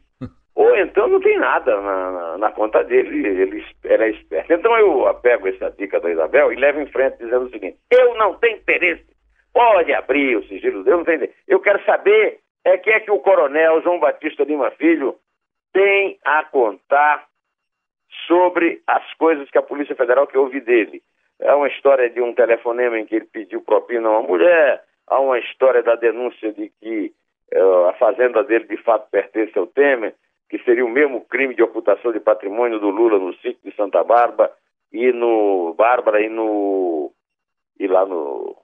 Ou 0.54 0.76
então 0.76 1.09
não 1.09 1.21
tem 1.21 1.38
nada 1.38 1.80
na, 1.80 2.11
na, 2.11 2.38
na 2.38 2.52
conta 2.52 2.83
dele, 2.85 3.26
ele, 3.26 3.64
ele 3.85 4.04
é 4.04 4.11
esperto. 4.11 4.52
Então 4.52 4.76
eu 4.76 5.14
pego 5.14 5.49
essa 5.49 5.71
dica 5.71 6.00
da 6.00 6.11
Isabel 6.11 6.52
e 6.52 6.57
levo 6.57 6.80
em 6.80 6.87
frente 6.87 7.19
dizendo 7.19 7.47
o 7.47 7.50
seguinte: 7.50 7.78
eu 7.90 8.14
não 8.16 8.35
tenho 8.35 8.59
interesse, 8.59 9.07
pode 9.52 9.92
abrir 9.92 10.37
o 10.37 10.45
sigilo, 10.45 10.83
eu 10.87 10.99
não 10.99 11.04
tenho 11.04 11.16
interesse. 11.16 11.38
Eu 11.47 11.61
quero 11.61 11.83
saber 11.85 12.40
é 12.64 12.76
que 12.76 12.90
é 12.90 13.00
que 13.00 13.11
o 13.11 13.21
coronel 13.21 13.80
João 13.83 13.99
Batista 13.99 14.45
Lima 14.45 14.71
Filho 14.73 15.16
tem 15.73 16.19
a 16.25 16.45
contar 16.45 17.26
sobre 18.26 18.83
as 18.87 19.14
coisas 19.14 19.49
que 19.50 19.59
a 19.59 19.62
Polícia 19.62 19.95
Federal 19.95 20.26
quer 20.26 20.38
ouvir 20.38 20.61
dele. 20.61 21.02
É 21.40 21.54
uma 21.54 21.69
história 21.69 22.11
de 22.11 22.21
um 22.21 22.35
telefonema 22.35 22.99
em 22.99 23.07
que 23.07 23.14
ele 23.16 23.25
pediu 23.25 23.62
propina 23.62 24.09
a 24.09 24.19
uma 24.19 24.28
mulher, 24.28 24.83
há 25.07 25.19
uma 25.21 25.38
história 25.38 25.83
da 25.83 25.95
denúncia 25.95 26.52
de 26.52 26.71
que 26.80 27.12
uh, 27.54 27.87
a 27.87 27.92
fazenda 27.95 28.45
dele 28.45 28.66
de 28.66 28.76
fato 28.78 29.09
pertence 29.11 29.59
ao 29.59 29.66
Temer, 29.66 30.14
que 30.50 30.59
seria 30.64 30.85
o 30.85 30.90
mesmo 30.90 31.25
crime 31.26 31.54
de 31.54 31.62
ocultação 31.62 32.12
de 32.12 32.19
patrimônio 32.19 32.80
do 32.80 32.90
Lula 32.90 33.19
no 33.19 33.33
sítio 33.35 33.61
de 33.64 33.75
Santa 33.76 34.02
Bárbara 34.02 34.50
e 34.92 35.12
no 35.12 35.73
Bárbara 35.75 36.21
e 36.21 36.28
no 36.28 37.12
e 37.78 37.87
lá 37.87 38.04
no, 38.04 38.57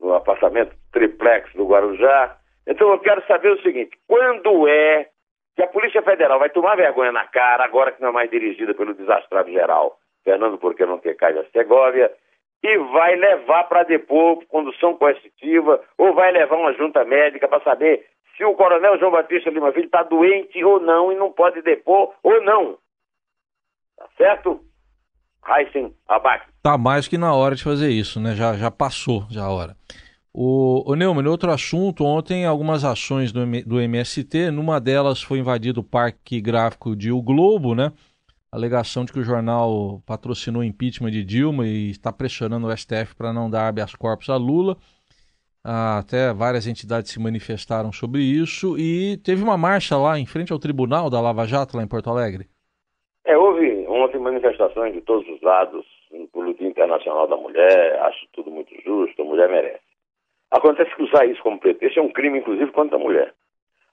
no 0.00 0.14
apartamento 0.14 0.74
triplex 0.90 1.52
do 1.52 1.66
Guarujá. 1.66 2.36
Então 2.66 2.90
eu 2.90 2.98
quero 2.98 3.24
saber 3.26 3.52
o 3.52 3.62
seguinte: 3.62 3.96
quando 4.08 4.66
é 4.66 5.08
que 5.54 5.62
a 5.62 5.68
Polícia 5.68 6.02
Federal 6.02 6.38
vai 6.38 6.48
tomar 6.48 6.74
vergonha 6.74 7.12
na 7.12 7.26
cara, 7.26 7.64
agora 7.64 7.92
que 7.92 8.00
não 8.00 8.08
é 8.08 8.12
mais 8.12 8.30
dirigida 8.30 8.74
pelo 8.74 8.94
desastrado 8.94 9.52
geral 9.52 9.98
Fernando 10.24 10.58
Porque 10.58 10.86
não 10.86 10.98
quer 10.98 11.14
cair 11.14 11.34
da 11.34 11.44
Segovia, 11.50 12.10
e 12.62 12.78
vai 12.78 13.14
levar 13.14 13.64
para 13.64 13.82
depor 13.82 14.42
condução 14.46 14.96
coercitiva, 14.96 15.84
ou 15.98 16.14
vai 16.14 16.32
levar 16.32 16.56
uma 16.56 16.72
junta 16.72 17.04
médica 17.04 17.46
para 17.46 17.62
saber 17.62 18.06
se 18.36 18.44
o 18.44 18.54
coronel 18.54 18.98
João 18.98 19.12
Batista 19.12 19.50
Lima 19.50 19.72
Filho 19.72 19.86
está 19.86 20.02
doente 20.02 20.62
ou 20.64 20.80
não 20.80 21.12
e 21.12 21.16
não 21.16 21.32
pode 21.32 21.62
depor 21.62 22.12
ou 22.22 22.42
não. 22.42 22.78
Tá 23.96 24.06
certo? 24.16 24.60
Heisen 25.46 25.94
Abac. 26.08 26.46
Tá 26.62 26.78
mais 26.78 27.06
que 27.06 27.18
na 27.18 27.34
hora 27.34 27.54
de 27.54 27.62
fazer 27.62 27.90
isso, 27.90 28.20
né? 28.20 28.34
Já, 28.34 28.54
já 28.54 28.70
passou 28.70 29.26
já 29.30 29.44
a 29.44 29.50
hora. 29.50 29.76
O, 30.32 30.82
o 30.90 30.96
Neumann, 30.96 31.28
outro 31.28 31.52
assunto, 31.52 32.04
ontem 32.04 32.44
algumas 32.44 32.84
ações 32.84 33.30
do, 33.30 33.46
do 33.64 33.80
MST, 33.80 34.50
numa 34.50 34.80
delas 34.80 35.22
foi 35.22 35.38
invadido 35.38 35.80
o 35.80 35.84
Parque 35.84 36.40
Gráfico 36.40 36.96
de 36.96 37.12
O 37.12 37.22
Globo, 37.22 37.74
né? 37.74 37.92
Alegação 38.50 39.04
de 39.04 39.12
que 39.12 39.18
o 39.18 39.24
jornal 39.24 40.02
patrocinou 40.04 40.62
o 40.62 40.64
impeachment 40.64 41.10
de 41.12 41.22
Dilma 41.22 41.66
e 41.66 41.90
está 41.90 42.12
pressionando 42.12 42.66
o 42.66 42.76
STF 42.76 43.14
para 43.16 43.32
não 43.32 43.48
dar 43.48 43.68
habeas 43.68 43.94
corpus 43.94 44.28
a 44.28 44.36
Lula. 44.36 44.76
Até 45.64 46.30
várias 46.34 46.66
entidades 46.66 47.10
se 47.10 47.18
manifestaram 47.18 47.90
sobre 47.90 48.20
isso 48.20 48.76
e 48.78 49.16
teve 49.24 49.42
uma 49.42 49.56
marcha 49.56 49.96
lá 49.96 50.18
em 50.18 50.26
frente 50.26 50.52
ao 50.52 50.58
tribunal 50.58 51.08
da 51.08 51.20
Lava 51.20 51.46
Jato, 51.46 51.76
lá 51.76 51.82
em 51.82 51.88
Porto 51.88 52.10
Alegre. 52.10 52.46
É, 53.24 53.34
houve 53.38 53.86
ontem 53.88 54.18
manifestações 54.18 54.92
de 54.92 55.00
todos 55.00 55.26
os 55.26 55.40
lados, 55.40 55.86
pelo 56.32 56.52
Dia 56.52 56.68
Internacional 56.68 57.26
da 57.26 57.36
Mulher, 57.36 57.98
acho 58.02 58.26
tudo 58.32 58.50
muito 58.50 58.74
justo, 58.84 59.22
a 59.22 59.24
mulher 59.24 59.48
merece. 59.48 59.80
Acontece 60.50 60.94
que 60.94 61.02
usar 61.02 61.24
isso 61.24 61.42
como 61.42 61.58
pretexto 61.58 61.98
é 61.98 62.02
um 62.02 62.12
crime, 62.12 62.38
inclusive, 62.38 62.70
contra 62.70 62.96
a 62.96 63.00
mulher. 63.00 63.32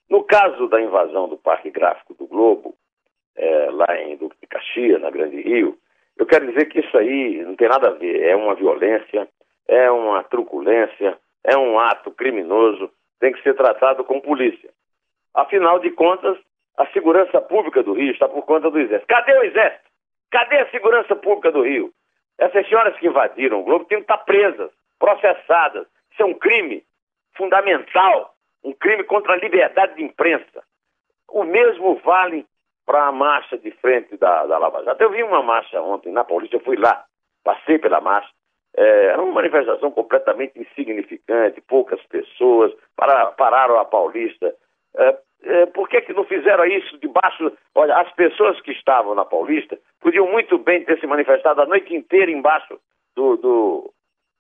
No 0.10 0.24
caso 0.24 0.68
da 0.68 0.82
invasão 0.82 1.30
do 1.30 1.38
Parque 1.38 1.72
Gráfico 1.72 2.14
do 2.14 2.28
Globo, 2.28 2.76
é, 3.36 3.70
lá 3.72 3.98
em 4.02 4.18
Duque 4.18 4.36
de 4.42 4.48
Caxias, 4.48 5.02
na 5.02 5.10
Grande 5.10 5.42
Rio, 5.42 5.78
eu 6.18 6.26
quero 6.26 6.46
dizer 6.48 6.66
que 6.66 6.82
isso 6.82 6.98
aí 6.98 7.42
não 7.46 7.56
tem 7.56 7.70
nada 7.70 7.88
a 7.88 7.94
ver. 7.94 8.22
É 8.22 8.36
uma 8.36 8.54
violência, 8.54 9.28
é 9.68 9.90
uma 9.90 10.22
truculência, 10.24 11.18
é 11.44 11.58
um 11.58 11.80
ato 11.80 12.12
criminoso, 12.12 12.92
tem 13.20 13.32
que 13.32 13.42
ser 13.44 13.56
tratado 13.56 14.04
com 14.04 14.20
polícia. 14.20 14.70
Afinal 15.34 15.80
de 15.80 15.92
contas, 15.92 16.38
a 16.78 16.86
segurança 16.88 17.40
pública 17.42 17.84
do 17.84 17.94
Rio 17.94 18.12
está 18.12 18.28
por 18.28 18.44
conta 18.44 18.70
do 18.70 18.80
Exército. 18.80 19.08
Cadê 19.08 19.34
o 19.34 19.44
Exército? 19.44 19.90
Cadê 20.32 20.60
a 20.60 20.70
segurança 20.72 21.16
pública 21.16 21.52
do 21.52 21.62
Rio? 21.62 21.92
Essas 22.38 22.68
senhoras 22.68 22.98
que 22.98 23.08
invadiram 23.08 23.60
o 23.60 23.64
Globo 23.64 23.86
têm 23.86 24.00
que 24.00 24.04
estar 24.04 24.18
presas, 24.20 24.72
processadas, 24.98 25.88
isso 26.12 26.24
é 26.24 26.26
um 26.26 26.34
crime 26.34 26.84
fundamental, 27.36 28.34
um 28.64 28.74
crime 28.74 29.04
contra 29.04 29.34
a 29.34 29.38
liberdade 29.38 29.96
de 29.96 30.04
imprensa. 30.04 30.64
O 31.30 31.44
mesmo 31.44 31.96
vale 32.04 32.46
para 32.86 33.08
a 33.08 33.12
marcha 33.12 33.58
de 33.58 33.72
frente 33.72 34.18
da, 34.18 34.46
da 34.46 34.58
Lava 34.58 34.84
Jato. 34.84 35.02
Eu 35.02 35.12
vi 35.12 35.24
uma 35.24 35.42
marcha 35.42 35.82
ontem 35.82 36.12
na 36.12 36.24
Paulista, 36.24 36.56
eu 36.56 36.62
fui 36.62 36.76
lá, 36.76 37.06
passei 37.44 37.80
pela 37.80 38.02
marcha. 38.02 38.30
É, 38.76 39.06
era 39.08 39.22
uma 39.22 39.34
manifestação 39.34 39.92
completamente 39.92 40.60
insignificante, 40.60 41.62
poucas 41.62 42.02
pessoas 42.04 42.72
para, 42.96 43.28
pararam 43.32 43.80
a 43.80 43.86
Paulista. 43.86 44.54
É, 44.96 45.18
é, 45.44 45.66
por 45.66 45.90
que, 45.90 46.02
que 46.02 46.14
não 46.14 46.24
fizeram 46.24 46.66
isso 46.66 46.98
debaixo? 47.00 47.52
Olha, 47.76 47.98
as 47.98 48.12
pessoas 48.14 48.60
que 48.62 48.72
estavam 48.72 49.16
na 49.16 49.26
Paulista 49.26 49.78
podiam 50.00 50.28
muito 50.32 50.58
bem 50.58 50.84
ter 50.86 51.00
se 51.00 51.08
manifestado 51.08 51.62
a 51.62 51.66
noite 51.66 51.94
inteira 51.94 52.32
embaixo 52.32 52.80
do, 53.16 53.38
do 53.38 53.94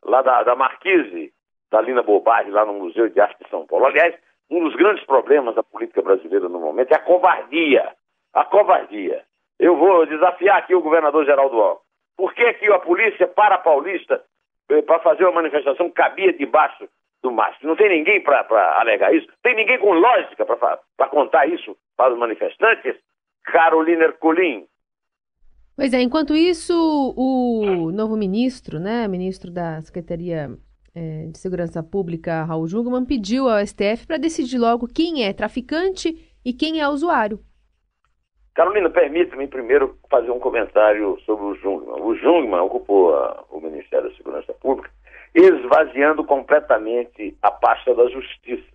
lá 0.05 0.21
da, 0.21 0.43
da 0.43 0.55
Marquise, 0.55 1.33
da 1.71 1.81
Lina 1.81 2.03
Bobagem, 2.03 2.51
lá 2.51 2.65
no 2.65 2.73
Museu 2.73 3.09
de 3.09 3.19
Arte 3.19 3.43
de 3.43 3.50
São 3.50 3.65
Paulo. 3.65 3.85
Aliás, 3.85 4.15
um 4.50 4.63
dos 4.63 4.75
grandes 4.75 5.05
problemas 5.05 5.55
da 5.55 5.63
política 5.63 6.01
brasileira 6.01 6.50
no 6.50 6.59
momento 6.59 6.91
é 6.91 6.95
a 6.95 7.00
covardia. 7.00 7.93
A 8.33 8.45
covardia. 8.45 9.23
Eu 9.59 9.77
vou 9.77 10.05
desafiar 10.05 10.57
aqui 10.57 10.75
o 10.75 10.81
governador 10.81 11.25
Geraldo 11.25 11.59
Alckmin. 11.61 11.90
Por 12.18 12.34
que, 12.34 12.53
que 12.53 12.72
a 12.72 12.80
polícia 12.80 13.27
para 13.27 13.56
a 13.56 13.60
Paulista 13.60 14.24
eh, 14.70 14.82
para 14.82 15.00
fazer 15.00 15.24
uma 15.24 15.41
manifestação 15.41 15.89
cabia 15.89 16.34
debaixo 16.34 16.88
do 17.22 17.32
mastro? 17.32 17.68
Não 17.68 17.75
tem 17.75 17.89
ninguém 17.89 18.22
para 18.22 18.80
alegar 18.80 19.13
isso? 19.13 19.27
Tem 19.41 19.56
ninguém 19.56 19.80
com 19.80 19.94
lógica 19.94 20.46
para 20.46 21.10
contar 21.10 21.48
isso 21.48 21.75
para 21.96 22.13
os 22.13 22.20
manifestantes? 22.20 22.96
Carolina 23.44 24.06
Ercolim. 24.06 24.65
Pois 25.75 25.94
é, 25.94 26.01
enquanto 26.01 26.36
isso, 26.36 26.74
o 27.18 27.91
novo 27.91 28.15
ministro, 28.15 28.80
né, 28.80 29.08
ministro 29.08 29.50
da 29.50 29.82
Secretaria 29.82 30.50
é, 30.94 31.25
de 31.27 31.38
Segurança 31.38 31.82
Pública, 31.82 32.44
Raul 32.44 32.68
Jungmann, 32.68 33.06
pediu 33.06 33.50
ao 33.50 33.65
STF 33.65 34.06
para 34.06 34.18
decidir 34.18 34.58
logo 34.58 34.88
quem 34.88 35.24
é 35.24 35.34
traficante 35.34 36.13
e 36.46 36.53
quem 36.53 36.82
é 36.82 36.88
usuário. 36.88 37.39
Carolina, 38.53 38.89
permita-me 38.89 39.48
primeiro 39.48 39.98
fazer 40.10 40.29
um 40.29 40.39
comentário 40.39 41.17
sobre 41.25 41.46
o 41.46 41.55
Jungmann. 41.55 42.01
O 42.01 42.15
Jungmann 42.15 42.62
ocupou 42.62 43.15
a, 43.15 43.43
o 43.50 43.62
Ministério 43.62 44.10
da 44.10 44.15
Segurança 44.15 44.53
Pública, 44.53 44.91
esvaziando 45.34 46.24
completamente 46.25 47.38
a 47.41 47.50
pasta 47.50 47.96
da 47.96 48.10
Justiça. 48.10 48.70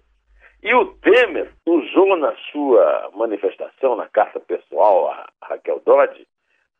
E 0.63 0.75
o 0.75 0.87
Temer 0.95 1.53
usou 1.67 2.17
na 2.17 2.35
sua 2.51 3.11
manifestação, 3.15 3.97
na 3.97 4.09
carta 4.09 4.41
pessoal 4.41 5.11
a 5.11 5.27
Raquel 5.43 5.83
Dodge, 5.85 6.27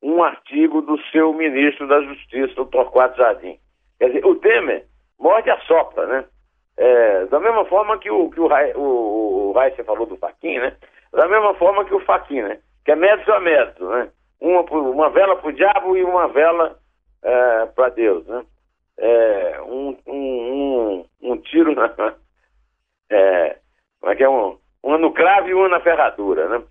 um 0.03 0.23
artigo 0.23 0.81
do 0.81 0.99
seu 1.11 1.33
ministro 1.35 1.87
da 1.87 2.01
Justiça, 2.01 2.61
o 2.61 2.67
Torquato 2.67 3.19
Jardim. 3.19 3.59
Quer 3.99 4.09
dizer, 4.09 4.27
o 4.27 4.35
Temer 4.37 4.87
morde 5.21 5.51
a 5.51 5.59
sopra, 5.61 6.07
né? 6.07 6.25
É, 6.79 7.27
da 7.27 7.41
mesma 7.41 7.65
forma 7.67 7.99
que 7.99 8.11
o, 8.11 8.31
que 8.31 8.41
o, 8.41 8.49
o, 8.77 9.51
o 9.51 9.85
falou 9.85 10.07
do 10.07 10.17
Faquin, 10.17 10.59
né? 10.59 10.77
Da 11.13 11.29
mesma 11.29 11.55
forma 11.55 11.85
que 11.85 11.95
o 11.95 12.01
Faquin, 12.01 12.43
né? 12.43 12.59
Que 12.87 12.93
é 12.93 12.95
mérito 12.97 13.33
a 13.33 13.41
mérito, 13.41 13.85
né? 13.89 14.09
Uma, 14.41 14.61
uma 14.61 15.11
vela 15.11 15.35
para 15.35 15.49
o 15.49 15.53
diabo 15.53 15.97
e 15.97 16.05
uma 16.05 16.29
vela 16.29 16.79
é, 17.21 17.67
para 17.67 17.89
Deus, 17.89 18.25
né? 18.29 18.45
É, 18.97 19.61
um, 19.63 19.99
um, 20.07 20.15
um, 20.15 21.07
um, 21.21 21.37
tiro 21.39 21.75
na... 21.75 21.93
É, 23.09 23.59
como 24.01 24.13
é 24.13 24.17
que 24.17 24.25
é? 24.25 24.29
Um, 24.29 24.59
uma 24.83 24.99
no 24.99 25.13
cravo 25.13 25.49
e 25.49 25.55
uma 25.55 25.69
na 25.69 25.79
ferradura, 25.79 26.49
né? 26.49 26.63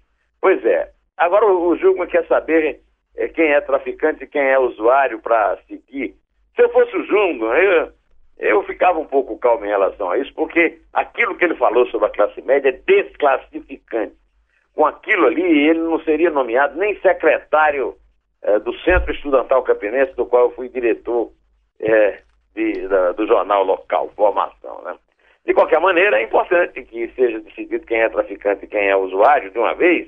Pois 0.41 0.65
é. 0.65 0.91
Agora 1.15 1.45
o, 1.45 1.71
o 1.71 2.07
quer 2.07 2.27
saber 2.27 2.81
é, 3.15 3.29
quem 3.29 3.53
é 3.53 3.61
traficante 3.61 4.25
e 4.25 4.27
quem 4.27 4.41
é 4.41 4.59
usuário 4.59 5.21
para 5.21 5.57
seguir. 5.65 6.13
Se 6.55 6.61
eu 6.61 6.69
fosse 6.71 6.93
o 6.93 7.05
Jungmann, 7.05 7.57
eu 7.57 7.91
eu 8.37 8.63
ficava 8.63 8.99
um 8.99 9.05
pouco 9.05 9.37
calmo 9.39 9.65
em 9.65 9.69
relação 9.69 10.09
a 10.09 10.17
isso, 10.17 10.33
porque 10.33 10.77
aquilo 10.91 11.37
que 11.37 11.45
ele 11.45 11.55
falou 11.55 11.87
sobre 11.87 12.07
a 12.07 12.11
classe 12.11 12.41
média 12.41 12.67
é 12.67 12.71
desclassificante. 12.73 14.13
Com 14.75 14.85
aquilo 14.85 15.25
ali, 15.27 15.41
ele 15.41 15.79
não 15.79 15.99
seria 16.01 16.29
nomeado 16.29 16.77
nem 16.77 16.99
secretário 16.99 17.95
é, 18.43 18.59
do 18.59 18.77
Centro 18.79 19.13
Estudantal 19.13 19.63
Campinense, 19.63 20.13
do 20.15 20.25
qual 20.25 20.45
eu 20.45 20.51
fui 20.51 20.69
diretor 20.69 21.31
é, 21.79 22.21
de, 22.53 22.87
da, 22.87 23.13
do 23.13 23.25
jornal 23.25 23.63
local, 23.63 24.11
Formação. 24.15 24.81
Né? 24.83 24.95
De 25.45 25.53
qualquer 25.53 25.79
maneira, 25.79 26.19
é 26.19 26.23
importante 26.23 26.83
que 26.83 27.07
seja 27.15 27.39
decidido 27.39 27.85
quem 27.85 28.01
é 28.01 28.09
traficante 28.09 28.65
e 28.65 28.67
quem 28.67 28.89
é 28.89 28.95
usuário 28.95 29.49
de 29.49 29.57
uma 29.57 29.73
vez, 29.73 30.07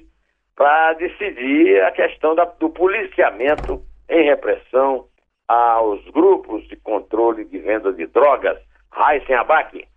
para 0.56 0.94
decidir 0.94 1.82
a 1.84 1.92
questão 1.92 2.36
da, 2.36 2.46
do 2.46 2.70
policiamento 2.70 3.82
em 4.10 4.24
repressão 4.24 5.06
aos 5.48 6.04
grupos 6.10 6.68
de 6.68 6.76
controle 6.76 7.46
de 7.46 7.60
venda 7.60 7.94
de 7.94 8.06
drogas. 8.08 8.58
Raíssen 8.92 9.36
Abac. 9.36 9.88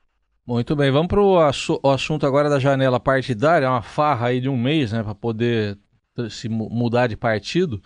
Muito 0.50 0.74
bem, 0.74 0.90
vamos 0.90 1.06
para 1.06 1.20
o 1.20 1.38
assunto 1.92 2.26
agora 2.26 2.50
da 2.50 2.58
janela 2.58 2.98
partidária, 2.98 3.70
uma 3.70 3.82
farra 3.82 4.26
aí 4.26 4.40
de 4.40 4.48
um 4.48 4.56
mês, 4.56 4.90
né, 4.90 5.00
para 5.00 5.14
poder 5.14 5.78
se 6.28 6.48
mudar 6.48 7.06
de 7.06 7.16
partido. 7.16 7.80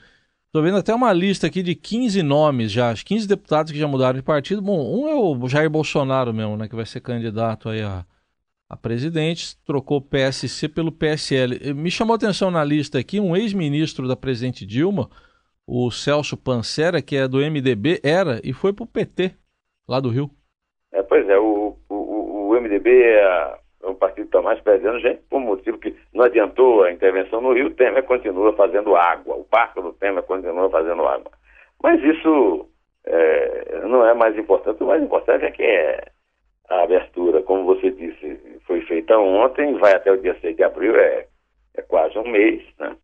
Estou 0.46 0.62
vendo 0.62 0.78
até 0.78 0.94
uma 0.94 1.12
lista 1.12 1.46
aqui 1.46 1.62
de 1.62 1.74
15 1.74 2.22
nomes 2.22 2.72
já, 2.72 2.94
15 2.94 3.28
deputados 3.28 3.70
que 3.70 3.78
já 3.78 3.86
mudaram 3.86 4.18
de 4.18 4.22
partido. 4.24 4.62
Bom, 4.62 4.98
um 4.98 5.06
é 5.06 5.14
o 5.14 5.46
Jair 5.46 5.68
Bolsonaro 5.68 6.32
mesmo, 6.32 6.56
né, 6.56 6.66
que 6.66 6.74
vai 6.74 6.86
ser 6.86 7.00
candidato 7.00 7.68
aí 7.68 7.82
a, 7.82 8.02
a 8.66 8.76
presidente, 8.78 9.58
trocou 9.66 10.00
PSC 10.00 10.66
pelo 10.66 10.90
PSL. 10.90 11.74
Me 11.74 11.90
chamou 11.90 12.16
atenção 12.16 12.50
na 12.50 12.64
lista 12.64 12.98
aqui 12.98 13.20
um 13.20 13.36
ex-ministro 13.36 14.08
da 14.08 14.16
presidente 14.16 14.64
Dilma, 14.64 15.10
o 15.66 15.90
Celso 15.90 16.34
Pancera, 16.34 17.02
que 17.02 17.14
é 17.14 17.28
do 17.28 17.40
MDB, 17.40 18.00
era 18.02 18.40
e 18.42 18.54
foi 18.54 18.72
para 18.72 18.84
o 18.84 18.86
PT, 18.86 19.34
lá 19.86 20.00
do 20.00 20.08
Rio. 20.08 20.30
É, 20.94 21.02
pois 21.02 21.28
é, 21.28 21.36
o, 21.38 21.63
o, 22.74 22.78
o 22.78 22.80
MDB 22.80 23.02
é, 23.02 23.54
é 23.82 23.86
um 23.86 23.94
partido 23.94 24.26
está 24.26 24.40
mais 24.40 24.60
perdendo 24.60 25.00
gente 25.00 25.22
por 25.28 25.40
motivo 25.40 25.78
que 25.78 25.94
não 26.12 26.24
adiantou 26.24 26.84
a 26.84 26.92
intervenção 26.92 27.40
no 27.40 27.52
Rio, 27.52 27.66
o 27.66 27.74
Temer 27.74 28.02
continua 28.04 28.52
fazendo 28.54 28.96
água, 28.96 29.36
o 29.36 29.44
parque 29.44 29.80
do 29.80 29.92
Temer 29.92 30.22
continua 30.22 30.70
fazendo 30.70 31.06
água. 31.06 31.30
Mas 31.82 32.02
isso 32.02 32.68
é, 33.04 33.80
não 33.86 34.06
é 34.06 34.14
mais 34.14 34.36
importante, 34.38 34.82
o 34.82 34.86
mais 34.86 35.02
importante 35.02 35.44
é 35.44 35.50
que 35.50 35.62
é 35.62 36.04
a 36.70 36.82
abertura, 36.82 37.42
como 37.42 37.64
você 37.64 37.90
disse, 37.90 38.60
foi 38.66 38.80
feita 38.82 39.18
ontem, 39.18 39.74
vai 39.74 39.94
até 39.94 40.10
o 40.10 40.20
dia 40.20 40.36
6 40.40 40.56
de 40.56 40.64
abril, 40.64 40.96
é, 40.96 41.26
é 41.76 41.82
quase 41.82 42.18
um 42.18 42.26
mês, 42.26 42.62
né? 42.78 42.96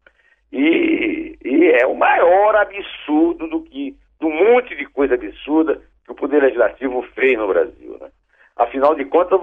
E, 0.53 1.39
e 1.45 1.71
é 1.73 1.87
o 1.87 1.95
maior 1.95 2.57
absurdo 2.57 3.47
do 3.49 3.63
que, 3.63 3.95
do 4.19 4.29
monte 4.29 4.75
de 4.75 4.87
coisa 4.87 5.15
absurda 5.15 5.81
que 6.05 6.13
o 6.13 6.15
Poder 6.15 6.43
Legislativo 6.43 7.03
fez 7.15 7.39
no 7.39 7.47
Brasil, 7.47 7.99
né? 8.01 8.11
Afinal 8.57 8.95
de 8.95 9.05
contas, 9.05 9.41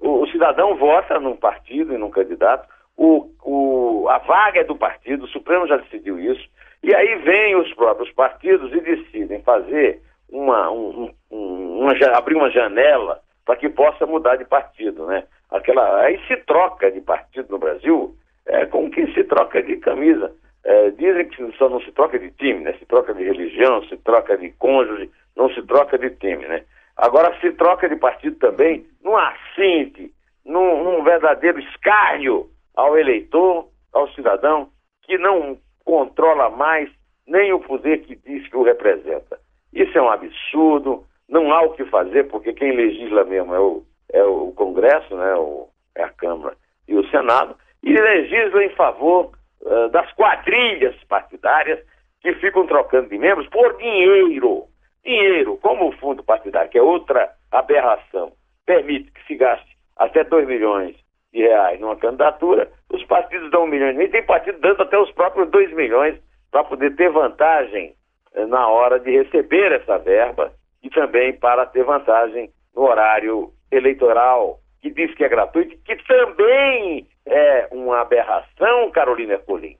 o, 0.00 0.26
cidadão 0.28 0.76
vota 0.76 1.18
num 1.18 1.36
partido 1.36 1.94
e 1.94 1.98
num 1.98 2.10
candidato, 2.10 2.68
o, 2.96 3.30
o, 3.42 4.08
a 4.08 4.18
vaga 4.18 4.60
é 4.60 4.64
do 4.64 4.76
partido, 4.76 5.24
o 5.24 5.28
Supremo 5.28 5.66
já 5.66 5.76
decidiu 5.76 6.18
isso, 6.18 6.48
e 6.82 6.94
aí 6.94 7.16
vêm 7.16 7.56
os 7.56 7.72
próprios 7.74 8.10
partidos 8.12 8.72
e 8.72 8.80
decidem 8.80 9.40
fazer 9.42 10.00
uma, 10.30 10.70
um, 10.70 11.10
um, 11.30 11.80
uma 11.80 11.92
abrir 12.16 12.36
uma 12.36 12.50
janela 12.50 13.20
para 13.44 13.56
que 13.56 13.68
possa 13.68 14.06
mudar 14.06 14.36
de 14.36 14.44
partido, 14.44 15.06
né? 15.06 15.24
Aquela, 15.50 16.02
aí 16.02 16.20
se 16.26 16.36
troca 16.38 16.90
de 16.90 17.00
partido 17.00 17.50
no 17.50 17.58
Brasil 17.58 18.14
é, 18.46 18.66
com 18.66 18.90
que 18.90 19.06
se 19.14 19.24
troca 19.24 19.62
de 19.62 19.76
camisa. 19.76 20.30
É, 20.64 20.90
dizem 20.90 21.28
que 21.28 21.56
só 21.56 21.68
não 21.68 21.80
se 21.80 21.90
troca 21.92 22.18
de 22.18 22.30
time, 22.32 22.60
né? 22.60 22.74
Se 22.78 22.84
troca 22.84 23.14
de 23.14 23.24
religião, 23.24 23.82
se 23.84 23.96
troca 23.98 24.36
de 24.36 24.50
cônjuge, 24.50 25.10
não 25.36 25.48
se 25.50 25.62
troca 25.62 25.96
de 25.96 26.10
time, 26.10 26.46
né? 26.46 26.62
Agora 26.98 27.38
se 27.40 27.52
troca 27.52 27.88
de 27.88 27.94
partido 27.94 28.36
também 28.38 28.84
num 29.02 29.16
assinte, 29.16 30.12
num, 30.44 30.82
num 30.82 31.04
verdadeiro 31.04 31.60
escárnio 31.60 32.50
ao 32.74 32.98
eleitor, 32.98 33.68
ao 33.92 34.08
cidadão, 34.10 34.68
que 35.02 35.16
não 35.16 35.56
controla 35.84 36.50
mais 36.50 36.90
nem 37.26 37.52
o 37.52 37.60
poder 37.60 37.98
que 37.98 38.16
diz 38.16 38.48
que 38.48 38.56
o 38.56 38.64
representa. 38.64 39.38
Isso 39.72 39.96
é 39.96 40.02
um 40.02 40.10
absurdo, 40.10 41.04
não 41.28 41.52
há 41.52 41.62
o 41.62 41.72
que 41.72 41.84
fazer, 41.84 42.24
porque 42.28 42.52
quem 42.52 42.74
legisla 42.74 43.24
mesmo 43.24 43.54
é 43.54 43.60
o, 43.60 43.82
é 44.12 44.24
o 44.24 44.52
Congresso, 44.52 45.14
né, 45.14 45.34
o, 45.36 45.68
é 45.94 46.02
a 46.02 46.10
Câmara 46.10 46.56
e 46.88 46.96
o 46.96 47.08
Senado, 47.10 47.54
e 47.82 47.92
legisla 47.92 48.64
em 48.64 48.70
favor 48.70 49.30
uh, 49.60 49.88
das 49.90 50.10
quadrilhas 50.14 50.96
partidárias 51.04 51.78
que 52.20 52.32
ficam 52.34 52.66
trocando 52.66 53.08
de 53.08 53.18
membros 53.18 53.46
por 53.48 53.76
dinheiro. 53.76 54.67
Dinheiro, 55.08 55.56
como 55.62 55.88
o 55.88 55.92
fundo 55.92 56.22
partidário, 56.22 56.68
que 56.68 56.76
é 56.76 56.82
outra 56.82 57.30
aberração, 57.50 58.30
permite 58.66 59.10
que 59.10 59.26
se 59.26 59.36
gaste 59.36 59.66
até 59.96 60.22
2 60.22 60.46
milhões 60.46 60.94
de 61.32 61.40
reais 61.40 61.80
numa 61.80 61.96
candidatura, 61.96 62.70
os 62.92 63.02
partidos 63.04 63.50
dão 63.50 63.64
um 63.64 63.66
milhão 63.66 63.88
e 64.02 64.08
tem 64.08 64.22
partido 64.22 64.60
dando 64.60 64.82
até 64.82 64.98
os 64.98 65.10
próprios 65.12 65.50
2 65.50 65.72
milhões 65.72 66.20
para 66.50 66.62
poder 66.62 66.94
ter 66.94 67.10
vantagem 67.10 67.94
uh, 68.36 68.46
na 68.48 68.68
hora 68.68 69.00
de 69.00 69.10
receber 69.10 69.72
essa 69.72 69.96
verba 69.96 70.52
e 70.82 70.90
também 70.90 71.32
para 71.32 71.64
ter 71.64 71.84
vantagem 71.84 72.50
no 72.76 72.82
horário 72.82 73.50
eleitoral, 73.72 74.58
que 74.82 74.90
diz 74.90 75.14
que 75.14 75.24
é 75.24 75.28
gratuito, 75.30 75.74
que 75.86 75.96
também 76.04 77.06
é 77.24 77.66
uma 77.72 78.02
aberração, 78.02 78.90
Carolina 78.90 79.32
Ercolim. 79.32 79.78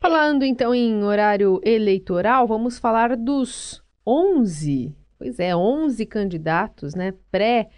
Falando 0.00 0.44
então 0.44 0.72
em 0.72 1.02
horário 1.02 1.60
eleitoral, 1.64 2.46
vamos 2.46 2.78
falar 2.78 3.16
dos 3.16 3.81
11, 4.06 4.94
pois 5.18 5.38
é, 5.38 5.54
11 5.54 6.06
candidatos, 6.06 6.94
né, 6.94 7.14
pré 7.30 7.68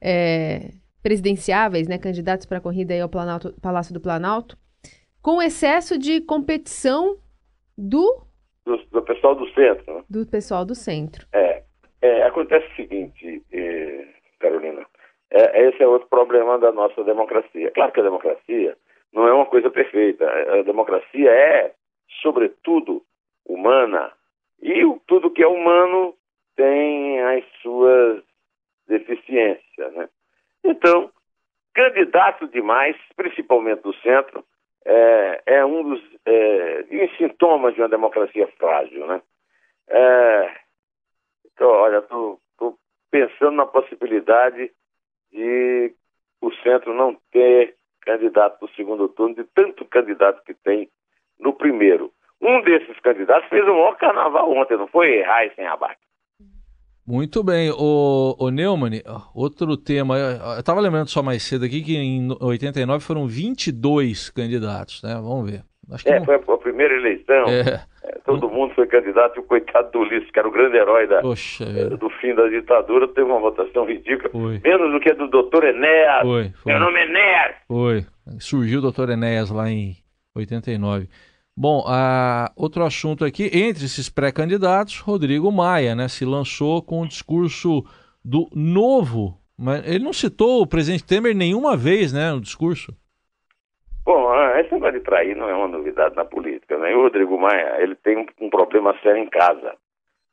é, 0.00 0.70
presidenciáveis, 1.02 1.88
né, 1.88 1.98
candidatos 1.98 2.46
para 2.46 2.58
a 2.58 2.60
corrida 2.60 2.94
aí 2.94 3.00
ao 3.00 3.08
Planalto, 3.08 3.54
Palácio 3.60 3.92
do 3.92 4.00
Planalto, 4.00 4.56
com 5.20 5.40
excesso 5.40 5.98
de 5.98 6.20
competição 6.20 7.16
do 7.76 8.24
do, 8.64 8.76
do 8.76 9.02
pessoal 9.02 9.34
do 9.34 9.46
centro. 9.52 9.94
Né? 9.94 10.04
Do 10.08 10.26
pessoal 10.26 10.64
do 10.64 10.74
centro. 10.74 11.26
É, 11.32 11.62
é, 12.00 12.22
acontece 12.22 12.66
o 12.72 12.76
seguinte, 12.76 13.42
eh, 13.52 14.06
Carolina, 14.40 14.86
é, 15.30 15.68
esse 15.68 15.82
é 15.82 15.86
outro 15.86 16.08
problema 16.08 16.58
da 16.58 16.72
nossa 16.72 17.02
democracia. 17.04 17.70
Claro 17.72 17.92
que 17.92 18.00
a 18.00 18.04
democracia 18.04 18.76
não 19.12 19.26
é 19.26 19.32
uma 19.32 19.46
coisa 19.46 19.70
perfeita. 19.70 20.26
A 20.26 20.62
democracia 20.62 21.30
é, 21.30 21.72
sobretudo, 22.22 23.02
humana. 23.46 24.12
E 24.64 24.82
tudo 25.06 25.30
que 25.30 25.42
é 25.42 25.46
humano 25.46 26.14
tem 26.56 27.20
as 27.20 27.44
suas 27.60 28.24
deficiências. 28.88 29.92
Né? 29.92 30.08
Então, 30.64 31.12
candidato 31.74 32.48
demais, 32.48 32.96
principalmente 33.14 33.82
do 33.82 33.92
centro, 33.96 34.42
é, 34.86 35.42
é 35.44 35.66
um 35.66 35.82
dos 35.82 36.02
é, 36.24 36.84
sintomas 37.18 37.74
de 37.74 37.82
uma 37.82 37.90
democracia 37.90 38.48
frágil. 38.58 39.06
Né? 39.06 39.20
É, 39.88 40.56
então, 41.44 41.68
olha, 41.68 41.98
estou 41.98 42.40
pensando 43.10 43.56
na 43.56 43.66
possibilidade 43.66 44.72
de 45.30 45.94
o 46.40 46.50
centro 46.62 46.94
não 46.94 47.18
ter 47.30 47.76
candidato 48.00 48.62
no 48.62 48.68
segundo 48.70 49.10
turno, 49.10 49.34
de 49.34 49.44
tanto 49.44 49.84
candidato 49.84 50.42
que 50.42 50.54
tem 50.54 50.90
no 51.38 51.52
primeiro. 51.52 52.13
Um 52.44 52.60
desses 52.60 53.00
candidatos 53.00 53.48
fez 53.48 53.62
o 53.64 53.72
maior 53.72 53.96
carnaval 53.96 54.52
ontem, 54.52 54.76
não 54.76 54.86
foi 54.86 55.22
Heisen 55.22 55.66
Abac? 55.66 55.96
Muito 57.06 57.42
bem. 57.42 57.70
O, 57.70 58.36
o 58.38 58.50
Neumann, 58.50 59.02
outro 59.34 59.76
tema, 59.76 60.18
eu 60.18 60.58
estava 60.58 60.80
lembrando 60.80 61.08
só 61.08 61.22
mais 61.22 61.42
cedo 61.42 61.64
aqui 61.64 61.82
que 61.82 61.96
em 61.96 62.28
89 62.40 63.02
foram 63.02 63.26
22 63.26 64.28
candidatos, 64.30 65.02
né? 65.02 65.14
Vamos 65.14 65.50
ver. 65.50 65.62
Acho 65.90 66.08
é, 66.08 66.18
não... 66.18 66.24
foi 66.24 66.34
a 66.34 66.58
primeira 66.58 66.94
eleição. 66.94 67.44
É. 67.48 67.84
É, 68.04 68.18
todo 68.24 68.50
mundo 68.50 68.74
foi 68.74 68.86
candidato 68.86 69.36
e 69.36 69.40
o 69.40 69.44
coitado 69.44 69.90
do 69.90 70.00
Ulisses, 70.00 70.30
que 70.30 70.38
era 70.38 70.46
o 70.46 70.50
grande 70.50 70.76
herói 70.76 71.06
da, 71.06 71.22
Poxa, 71.22 71.64
do 71.96 72.10
fim 72.20 72.34
da 72.34 72.46
ditadura, 72.48 73.08
teve 73.08 73.22
uma 73.22 73.40
votação 73.40 73.86
ridícula. 73.86 74.30
Foi. 74.30 74.60
Menos 74.62 74.92
do 74.92 75.00
que 75.00 75.10
a 75.10 75.14
do 75.14 75.28
doutor 75.28 75.64
Enéas. 75.64 76.22
Foi, 76.22 76.52
foi. 76.62 76.72
Meu 76.72 76.80
nome 76.80 77.00
é 77.00 77.04
Enéas. 77.04 77.56
Foi. 77.66 78.06
Surgiu 78.38 78.80
o 78.80 78.82
doutor 78.82 79.08
Enéas 79.08 79.50
lá 79.50 79.70
em 79.70 79.94
89. 80.36 81.08
Bom, 81.56 81.84
a, 81.86 82.50
outro 82.56 82.84
assunto 82.84 83.24
aqui, 83.24 83.44
entre 83.44 83.84
esses 83.84 84.08
pré-candidatos, 84.08 84.98
Rodrigo 84.98 85.52
Maia, 85.52 85.94
né, 85.94 86.08
se 86.08 86.24
lançou 86.24 86.82
com 86.82 87.02
o 87.02 87.08
discurso 87.08 87.84
do 88.24 88.48
novo, 88.52 89.38
mas 89.56 89.86
ele 89.88 90.02
não 90.02 90.12
citou 90.12 90.62
o 90.62 90.66
presidente 90.66 91.06
Temer 91.06 91.34
nenhuma 91.34 91.76
vez, 91.76 92.12
né, 92.12 92.32
no 92.32 92.40
discurso. 92.40 92.92
Bom, 94.04 94.34
esse 94.58 94.72
negócio 94.74 94.98
de 94.98 95.04
trair 95.04 95.36
não 95.36 95.48
é 95.48 95.54
uma 95.54 95.68
novidade 95.68 96.16
na 96.16 96.24
política, 96.24 96.76
né? 96.76 96.92
E 96.92 96.94
o 96.94 97.02
Rodrigo 97.02 97.38
Maia, 97.38 97.80
ele 97.80 97.94
tem 97.94 98.18
um, 98.18 98.26
um, 98.40 98.50
problema 98.50 98.94
sério 99.00 99.22
em 99.22 99.28
casa. 99.28 99.74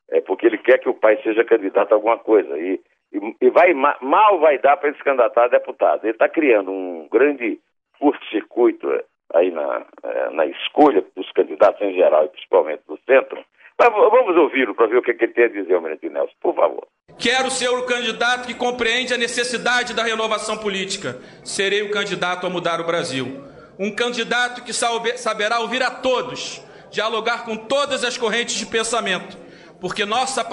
É 0.09 0.19
porque 0.19 0.45
ele 0.45 0.57
quer 0.57 0.77
que 0.79 0.89
o 0.89 0.93
pai 0.93 1.21
seja 1.23 1.45
candidato 1.45 1.91
a 1.91 1.95
alguma 1.95 2.17
coisa. 2.17 2.57
E, 2.57 2.81
e, 3.13 3.35
e 3.39 3.49
vai, 3.49 3.73
mal 3.73 4.39
vai 4.39 4.57
dar 4.57 4.75
para 4.75 4.89
ele 4.89 4.97
se 4.97 5.03
candidatar 5.03 5.45
a 5.45 5.49
deputado. 5.49 6.03
Ele 6.03 6.11
está 6.11 6.27
criando 6.27 6.69
um 6.69 7.07
grande 7.09 7.59
curto-circuito 7.97 8.91
aí 9.33 9.51
na, 9.51 9.85
é, 10.03 10.29
na 10.31 10.45
escolha 10.45 11.03
dos 11.15 11.31
candidatos 11.31 11.81
em 11.81 11.93
geral, 11.93 12.25
e 12.25 12.29
principalmente 12.29 12.81
do 12.87 12.97
centro. 13.05 13.43
Mas 13.79 13.89
vamos 13.89 14.37
ouvi-lo 14.37 14.75
para 14.75 14.87
ver 14.87 14.97
o 14.97 15.01
que, 15.01 15.13
que 15.13 15.25
ele 15.25 15.33
tem 15.33 15.45
a 15.45 15.47
dizer, 15.47 15.73
Almirante 15.73 16.07
Nelson, 16.07 16.33
por 16.39 16.55
favor. 16.55 16.85
Quero 17.17 17.49
ser 17.49 17.69
o 17.69 17.85
candidato 17.85 18.47
que 18.47 18.53
compreende 18.53 19.13
a 19.13 19.17
necessidade 19.17 19.95
da 19.95 20.03
renovação 20.03 20.57
política. 20.57 21.19
Serei 21.43 21.81
o 21.81 21.91
candidato 21.91 22.45
a 22.45 22.49
mudar 22.49 22.79
o 22.79 22.85
Brasil 22.85 23.51
um 23.81 23.89
candidato 23.89 24.63
que 24.63 24.73
saberá 24.73 25.59
ouvir 25.59 25.81
a 25.81 25.89
todos, 25.89 26.61
dialogar 26.91 27.45
com 27.45 27.57
todas 27.57 28.03
as 28.03 28.15
correntes 28.15 28.55
de 28.55 28.67
pensamento, 28.67 29.35
porque 29.79 30.05
nossa 30.05 30.43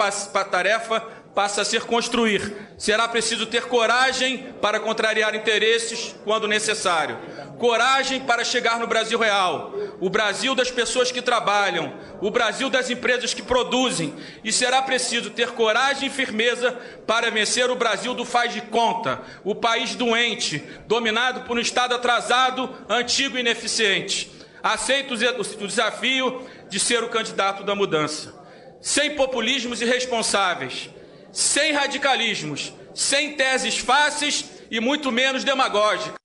tarefa 0.45 1.07
passa 1.39 1.61
a 1.61 1.65
ser 1.65 1.85
construir. 1.85 2.53
Será 2.77 3.07
preciso 3.07 3.45
ter 3.45 3.63
coragem 3.67 4.53
para 4.61 4.77
contrariar 4.77 5.33
interesses 5.33 6.13
quando 6.25 6.49
necessário. 6.49 7.17
Coragem 7.57 8.19
para 8.19 8.43
chegar 8.43 8.77
no 8.77 8.85
Brasil 8.85 9.17
real, 9.17 9.73
o 10.01 10.09
Brasil 10.09 10.53
das 10.53 10.69
pessoas 10.69 11.13
que 11.13 11.21
trabalham, 11.21 11.93
o 12.19 12.29
Brasil 12.29 12.69
das 12.69 12.89
empresas 12.89 13.33
que 13.33 13.41
produzem. 13.41 14.13
E 14.43 14.51
será 14.51 14.81
preciso 14.81 15.29
ter 15.29 15.51
coragem 15.51 16.09
e 16.09 16.11
firmeza 16.11 16.77
para 17.07 17.31
vencer 17.31 17.71
o 17.71 17.75
Brasil 17.75 18.13
do 18.13 18.25
faz 18.25 18.53
de 18.53 18.59
conta, 18.59 19.21
o 19.45 19.55
país 19.55 19.95
doente, 19.95 20.61
dominado 20.87 21.47
por 21.47 21.55
um 21.55 21.61
Estado 21.61 21.95
atrasado, 21.95 22.69
antigo 22.89 23.37
e 23.37 23.39
ineficiente. 23.39 24.29
Aceito 24.61 25.13
o 25.13 25.67
desafio 25.67 26.45
de 26.67 26.81
ser 26.81 27.01
o 27.01 27.07
candidato 27.07 27.63
da 27.63 27.73
mudança. 27.73 28.37
Sem 28.81 29.15
populismos 29.15 29.81
irresponsáveis 29.81 30.89
sem 31.31 31.71
radicalismos, 31.73 32.73
sem 32.93 33.35
teses 33.35 33.77
fáceis 33.77 34.65
e 34.71 34.79
muito 34.79 35.11
menos 35.11 35.43
demagógica. 35.43 36.17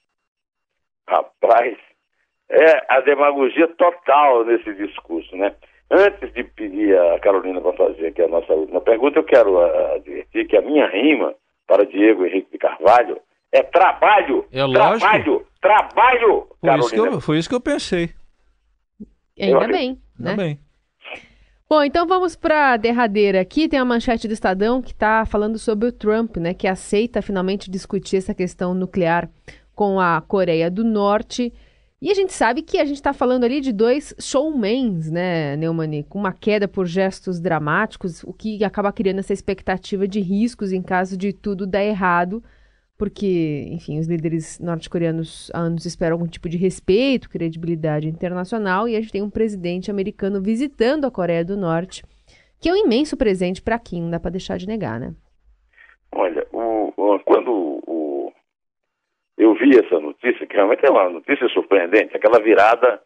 Rapaz, 1.09 1.77
é 2.51 2.93
a 2.95 3.01
demagogia 3.01 3.69
total 3.77 4.45
nesse 4.45 4.73
discurso, 4.75 5.37
né? 5.37 5.55
Antes 5.91 6.33
de 6.33 6.43
pedir 6.45 6.99
a 6.99 7.21
Carolina 7.21 7.61
para 7.61 7.73
fazer 7.77 8.07
aqui 8.09 8.23
a 8.23 8.29
nossa 8.29 8.53
última 8.53 8.81
pergunta, 8.81 9.19
eu 9.19 9.25
quero 9.25 9.55
uh, 9.59 9.95
advertir 9.97 10.47
que 10.49 10.57
a 10.57 10.63
minha 10.63 10.87
rima 10.89 11.35
para 11.67 11.85
Diego 11.85 12.25
Henrique 12.27 12.51
de 12.53 12.59
Carvalho 12.59 13.21
é 13.53 13.63
trabalho, 13.63 14.47
É 14.51 14.65
lógico. 14.65 14.99
trabalho, 15.01 15.47
trabalho, 15.61 16.49
Foi 16.61 16.71
isso, 16.79 16.89
que 16.91 16.97
Carolina. 16.97 17.17
eu, 17.17 17.21
foi 17.21 17.39
isso 17.39 17.49
que 17.49 17.55
eu 17.55 17.61
pensei. 17.61 18.11
Ainda 19.39 19.65
Eu 19.65 19.69
bem, 19.69 19.91
né? 20.19 20.31
Ainda 20.31 20.43
bem. 20.43 20.61
Bom, 21.75 21.83
então 21.83 22.07
vamos 22.07 22.37
para 22.37 22.75
a 22.75 22.77
derradeira 22.77 23.41
aqui. 23.41 23.69
Tem 23.69 23.81
a 23.81 23.85
manchete 23.85 24.29
do 24.29 24.33
Estadão 24.33 24.81
que 24.81 24.93
está 24.93 25.27
falando 25.27 25.59
sobre 25.59 25.89
o 25.89 25.93
Trump, 25.93 26.37
né? 26.37 26.55
Que 26.55 26.69
aceita 26.69 27.21
finalmente 27.21 27.69
discutir 27.69 28.19
essa 28.19 28.33
questão 28.33 28.75
nuclear 28.75 29.29
com 29.75 29.99
a 29.99 30.21
Coreia 30.21 30.71
do 30.71 30.85
Norte. 30.85 31.53
E 32.01 32.13
a 32.13 32.15
gente 32.15 32.33
sabe 32.33 32.63
que 32.63 32.79
a 32.79 32.85
gente 32.85 32.99
está 32.99 33.13
falando 33.13 33.43
ali 33.43 33.61
de 33.61 33.73
dois 33.73 34.15
showmans, 34.21 35.11
né, 35.11 35.57
Neumani? 35.57 36.05
Com 36.05 36.21
uma 36.21 36.33
queda 36.33 36.69
por 36.69 36.87
gestos 36.87 37.41
dramáticos, 37.41 38.23
o 38.23 38.33
que 38.33 38.63
acaba 38.63 38.93
criando 38.93 39.19
essa 39.19 39.33
expectativa 39.33 40.07
de 40.07 40.21
riscos 40.21 40.71
em 40.71 40.81
caso 40.81 41.17
de 41.17 41.33
tudo 41.33 41.67
dar 41.67 41.83
errado. 41.83 42.41
Porque, 42.97 43.67
enfim, 43.73 43.99
os 43.99 44.07
líderes 44.07 44.61
norte-coreanos 44.61 45.51
há 45.53 45.59
anos 45.59 45.85
esperam 45.85 46.15
algum 46.15 46.29
tipo 46.29 46.49
de 46.49 46.57
respeito, 46.57 47.29
credibilidade 47.29 48.07
internacional, 48.09 48.89
e 48.89 48.95
a 48.97 49.01
gente 49.01 49.11
tem 49.13 49.23
um 49.23 49.31
presidente 49.31 49.91
americano 49.91 50.41
visitando 50.41 51.05
a 51.05 51.11
Coreia 51.11 51.45
do 51.45 51.57
Norte, 51.57 52.05
que 52.61 52.69
é 52.69 52.73
um 52.73 52.77
imenso 52.77 53.17
presente 53.17 53.61
para 53.61 53.79
Kim, 53.81 54.03
não 54.03 54.11
dá 54.11 54.21
para 54.21 54.31
deixar 54.31 54.57
de 54.59 54.67
negar, 54.69 55.01
né? 55.01 55.13
Olha, 56.13 56.47
o- 56.53 56.93
o- 56.97 57.19
quando 57.25 57.51
o- 57.53 58.33
eu 59.37 59.55
vi 59.55 59.77
essa 59.77 59.99
notícia, 59.99 60.47
que 60.47 60.55
realmente 60.55 60.87
é 60.87 60.91
uma 60.91 61.11
notícia 61.11 61.49
surpreendente, 61.49 62.17
aquela 62.17 62.41
virada 62.41 63.01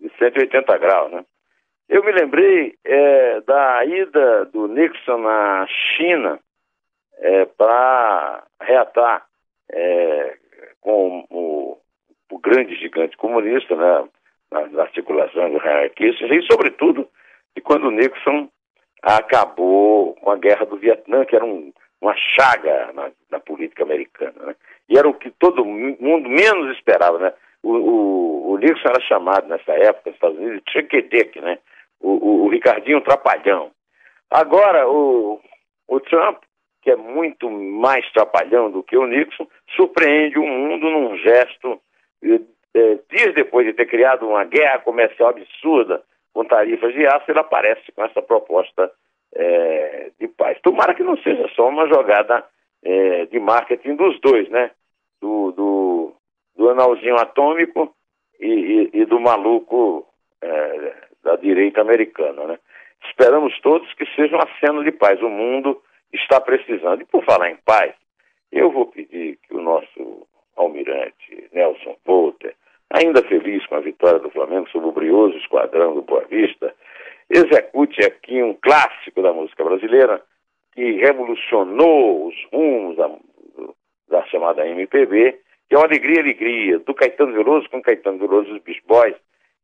de 0.00 0.10
180 0.18 0.76
graus, 0.78 1.12
né? 1.12 1.22
Eu 1.86 2.02
me 2.02 2.12
lembrei 2.12 2.74
é, 2.84 3.40
da 3.42 3.84
ida 3.84 4.46
do 4.46 4.68
Nixon 4.68 5.18
na 5.18 5.66
China 5.96 6.38
para 8.86 9.18
reatar 9.18 9.26
é, 9.70 10.36
com 10.80 11.26
o, 11.30 11.78
o 12.30 12.38
grande 12.38 12.74
gigante 12.76 13.16
comunista, 13.16 13.74
né? 13.74 14.08
Nas 14.50 14.74
articulações 14.78 15.52
do 15.52 15.60
Kissinger, 15.94 16.32
e 16.32 16.46
sobretudo 16.50 17.06
de 17.54 17.60
quando 17.60 17.90
Nixon 17.90 18.48
acabou 19.02 20.14
com 20.14 20.30
a 20.30 20.36
guerra 20.36 20.64
do 20.64 20.78
Vietnã, 20.78 21.26
que 21.26 21.36
era 21.36 21.44
um, 21.44 21.70
uma 22.00 22.14
chaga 22.16 22.90
na, 22.94 23.10
na 23.30 23.40
política 23.40 23.82
americana. 23.82 24.46
Né? 24.46 24.56
E 24.88 24.96
era 24.96 25.06
o 25.06 25.12
que 25.12 25.30
todo 25.32 25.66
mundo 25.66 26.30
menos 26.30 26.74
esperava. 26.76 27.18
Né? 27.18 27.32
O, 27.62 27.72
o, 27.72 28.52
o 28.52 28.58
Nixon 28.58 28.88
era 28.88 29.00
chamado 29.02 29.46
nessa 29.48 29.72
época, 29.72 30.08
nos 30.08 30.14
Estados 30.14 30.38
Unidos, 30.38 30.62
de 30.64 30.72
Chequedeque, 30.72 31.40
né? 31.42 31.58
o, 32.00 32.12
o, 32.12 32.44
o 32.46 32.48
Ricardinho 32.48 33.02
Trapalhão. 33.02 33.70
Agora, 34.30 34.88
o, 34.88 35.40
o 35.88 36.00
Trump, 36.00 36.42
que 36.82 36.90
é 36.90 36.96
muito 36.96 37.50
mais 37.50 38.08
trapalhão 38.12 38.70
do 38.70 38.82
que 38.82 38.96
o 38.96 39.06
Nixon, 39.06 39.46
surpreende 39.76 40.38
o 40.38 40.46
mundo 40.46 40.88
num 40.90 41.16
gesto. 41.18 41.80
eh, 42.22 42.40
eh, 42.74 42.98
dias 43.10 43.34
depois 43.34 43.66
de 43.66 43.72
ter 43.72 43.86
criado 43.86 44.26
uma 44.28 44.44
guerra 44.44 44.78
comercial 44.80 45.30
absurda 45.30 46.02
com 46.32 46.44
tarifas 46.44 46.92
de 46.94 47.06
aço, 47.06 47.30
ele 47.30 47.38
aparece 47.40 47.90
com 47.92 48.04
essa 48.04 48.20
proposta 48.22 48.90
eh, 49.34 50.10
de 50.20 50.28
paz. 50.28 50.58
Tomara 50.62 50.94
que 50.94 51.02
não 51.02 51.16
seja 51.18 51.48
só 51.54 51.68
uma 51.68 51.86
jogada 51.88 52.44
de 53.30 53.40
marketing 53.40 53.96
dos 53.96 54.20
dois, 54.20 54.48
né? 54.50 54.70
Do, 55.20 55.50
do, 55.50 56.12
do 56.56 56.70
analzinho 56.70 57.16
atômico 57.16 57.92
e, 58.38 58.46
e- 58.46 58.90
e 59.00 59.04
do 59.04 59.18
maluco 59.18 60.06
da 61.24 61.34
direita 61.36 61.80
americana, 61.80 62.44
né? 62.44 62.58
Esperamos 63.04 63.58
todos 63.62 63.92
que 63.94 64.06
seja 64.14 64.36
uma 64.36 64.46
cena 64.60 64.84
de 64.84 64.92
paz. 64.92 65.20
O 65.20 65.28
mundo 65.28 65.82
está 66.12 66.40
precisando. 66.40 67.02
E 67.02 67.06
por 67.06 67.24
falar 67.24 67.50
em 67.50 67.56
paz, 67.56 67.94
eu 68.52 68.70
vou 68.70 68.86
pedir 68.86 69.38
que 69.46 69.54
o 69.54 69.60
nosso 69.60 70.26
almirante 70.56 71.48
Nelson 71.52 71.96
Volter, 72.04 72.54
ainda 72.90 73.22
feliz 73.22 73.64
com 73.66 73.76
a 73.76 73.80
vitória 73.80 74.18
do 74.18 74.30
Flamengo 74.30 74.68
sobre 74.70 74.88
o 74.88 74.92
brioso 74.92 75.36
esquadrão 75.36 75.94
do 75.94 76.02
Boa 76.02 76.24
Vista, 76.24 76.74
execute 77.30 78.04
aqui 78.04 78.42
um 78.42 78.54
clássico 78.54 79.22
da 79.22 79.32
música 79.32 79.62
brasileira 79.62 80.22
que 80.74 80.92
revolucionou 80.92 82.28
os 82.28 82.34
rumos 82.52 82.96
da, 82.96 83.10
da 84.08 84.24
chamada 84.26 84.66
MPB, 84.66 85.38
que 85.68 85.74
é 85.74 85.78
o 85.78 85.82
Alegria, 85.82 86.20
Alegria, 86.20 86.78
do 86.78 86.94
Caetano 86.94 87.32
Veloso 87.32 87.68
com 87.68 87.82
Caetano 87.82 88.18
Veloso 88.18 88.48
e 88.48 88.52
os 88.54 88.62
Beach 88.62 88.82
Boys, 88.86 89.16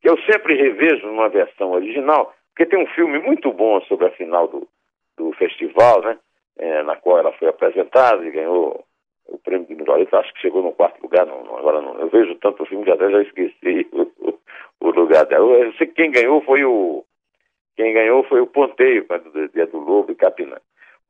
que 0.03 0.09
eu 0.09 0.19
sempre 0.31 0.55
revejo 0.55 1.07
numa 1.07 1.29
versão 1.29 1.73
original, 1.73 2.35
porque 2.51 2.67
tem 2.67 2.79
um 2.79 2.87
filme 2.89 3.19
muito 3.19 3.51
bom 3.53 3.81
sobre 3.83 4.07
a 4.07 4.11
final 4.11 4.47
do, 4.49 4.69
do 5.17 5.33
festival, 5.33 6.03
né? 6.03 6.19
Eh, 6.59 6.83
na 6.83 6.97
qual 6.97 7.19
ela 7.19 7.33
foi 7.33 7.49
apresentada 7.49 8.25
e 8.25 8.31
ganhou 8.31 8.85
o 9.29 9.39
prêmio 9.39 9.67
de 9.67 9.75
melhor 9.75 10.01
acho 10.13 10.35
que 10.35 10.41
chegou 10.41 10.63
no 10.63 10.73
quarto 10.73 11.01
lugar, 11.03 11.27
não, 11.27 11.43
não- 11.45 11.57
agora 11.57 11.81
não, 11.81 11.99
eu 11.99 12.09
vejo 12.09 12.35
tanto 12.37 12.65
filme 12.67 12.85
que 12.85 12.91
até 12.91 13.11
já 13.11 13.23
esqueci 13.23 13.89
o, 13.93 14.35
o 14.81 14.91
lugar 14.91 15.25
dela. 15.27 15.47
Eu 15.57 15.73
sei 15.75 15.87
que 15.87 15.95
quem 15.95 16.11
ganhou 16.11 16.41
foi 16.43 16.65
o 16.65 17.05
quem 17.77 17.93
ganhou 17.93 18.23
foi 18.25 18.41
o 18.41 18.47
Ponteio, 18.47 19.05
né, 19.11 19.19
do 19.19 19.49
Dia 19.49 19.67
do 19.67 19.79
Lobo 19.79 20.13
e 20.13 20.15
Capinã. 20.15 20.57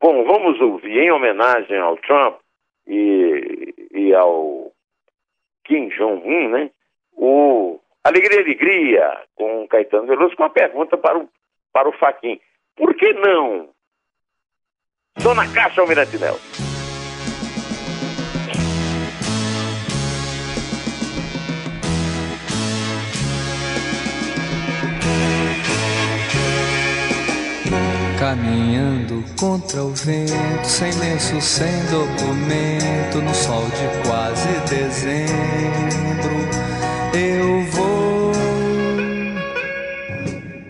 Bom, 0.00 0.24
vamos 0.24 0.58
ouvir 0.60 0.98
em 0.98 1.10
homenagem 1.10 1.76
ao 1.78 1.96
Trump 1.98 2.38
e, 2.86 3.74
e 3.92 4.14
ao 4.14 4.72
Kim 5.64 5.88
Jong-un, 5.88 6.48
né? 6.48 6.70
O 7.12 7.78
Alegria, 8.02 8.40
Alegria, 8.40 9.22
com 9.34 9.66
Caetano 9.68 10.06
Veloso, 10.06 10.34
com 10.36 10.42
uma 10.42 10.50
pergunta 10.50 10.96
para 10.96 11.18
o, 11.18 11.28
para 11.72 11.88
o 11.88 11.92
Faquin. 11.92 12.40
Por 12.76 12.94
que 12.94 13.12
não? 13.14 13.68
Dona 15.20 15.46
Caixa 15.48 15.80
Almirante 15.80 16.18
Nelson. 16.18 16.38
Caminhando 28.18 29.24
contra 29.38 29.82
o 29.84 29.94
vento, 29.94 30.66
sem 30.66 30.92
lenço, 30.94 31.40
sem 31.40 31.72
documento, 31.86 33.22
no 33.22 33.34
sol 33.34 33.64
de 33.66 34.08
quase 34.08 34.48
dezembro, 34.68 36.63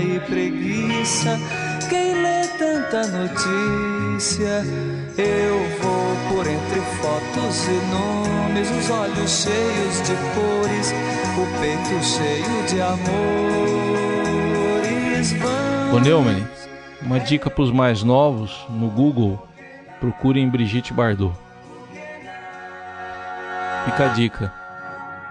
e 0.00 0.20
preguiça. 0.20 1.38
Quem 1.88 2.14
lê 2.22 2.46
tanta 2.58 3.06
notícia, 3.06 4.64
eu 5.18 5.58
vou 5.80 6.14
por 6.28 6.46
entre 6.46 6.80
fotos 7.00 7.66
e 7.68 7.80
nomes, 7.92 8.70
os 8.70 8.90
olhos 8.90 9.30
cheios 9.42 10.02
de 10.02 10.14
cores, 10.34 10.92
o 11.36 11.46
peito 11.60 12.04
cheio 12.04 12.66
de 12.68 12.80
amores. 12.80 13.64
Ô 15.92 15.98
Neumann, 16.00 16.46
uma 17.02 17.20
dica 17.20 17.50
pros 17.50 17.70
mais 17.70 18.02
novos, 18.02 18.66
no 18.70 18.88
Google, 18.88 19.46
procurem 20.00 20.48
Brigitte 20.48 20.92
Bardot. 20.92 21.34
Fica 23.84 24.06
a 24.06 24.08
dica. 24.08 24.63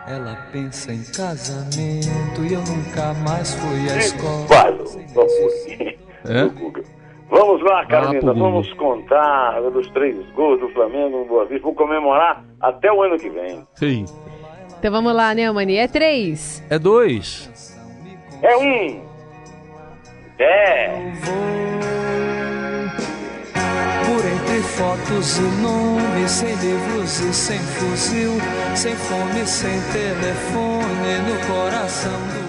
Ela 0.05 0.35
pensa 0.51 0.91
em 0.93 1.01
casamento 1.03 2.43
e 2.43 2.53
eu 2.53 2.61
nunca 2.61 3.13
mais 3.25 3.53
fui 3.55 3.89
à 3.89 3.97
escola. 3.97 4.45
Vamos, 5.13 5.65
É? 6.25 6.49
Vamos 7.29 7.63
lá, 7.63 7.75
lá 7.75 7.85
Carolina, 7.85 8.19
Google. 8.33 8.51
vamos 8.51 8.73
contar 8.73 9.61
os 9.61 9.89
três 9.91 10.15
gols 10.31 10.59
do 10.59 10.69
Flamengo 10.69 11.19
no 11.19 11.25
Boa 11.25 11.45
Vista. 11.45 11.63
Vou 11.63 11.73
comemorar 11.73 12.43
até 12.61 12.91
o 12.91 13.01
ano 13.01 13.17
que 13.17 13.29
vem. 13.29 13.65
Sim. 13.75 14.05
Então 14.77 14.91
vamos 14.91 15.15
lá, 15.15 15.33
Neumani. 15.33 15.77
É 15.77 15.87
três. 15.87 16.61
É 16.69 16.77
dois. 16.77 17.49
É 18.41 18.57
um. 18.57 19.01
É. 20.37 21.13
Por 24.05 24.25
entre 24.25 24.61
fotos 24.61 25.37
e 25.37 25.41
nomes, 25.61 26.31
sem 26.31 26.53
livros 26.55 27.19
e 27.21 27.33
sem 27.33 27.59
fuzil, 27.59 28.37
sem 28.75 28.95
fome, 28.95 29.45
sem 29.45 29.79
telefone 29.91 31.19
no 31.27 31.47
coração 31.47 32.19
do 32.33 32.42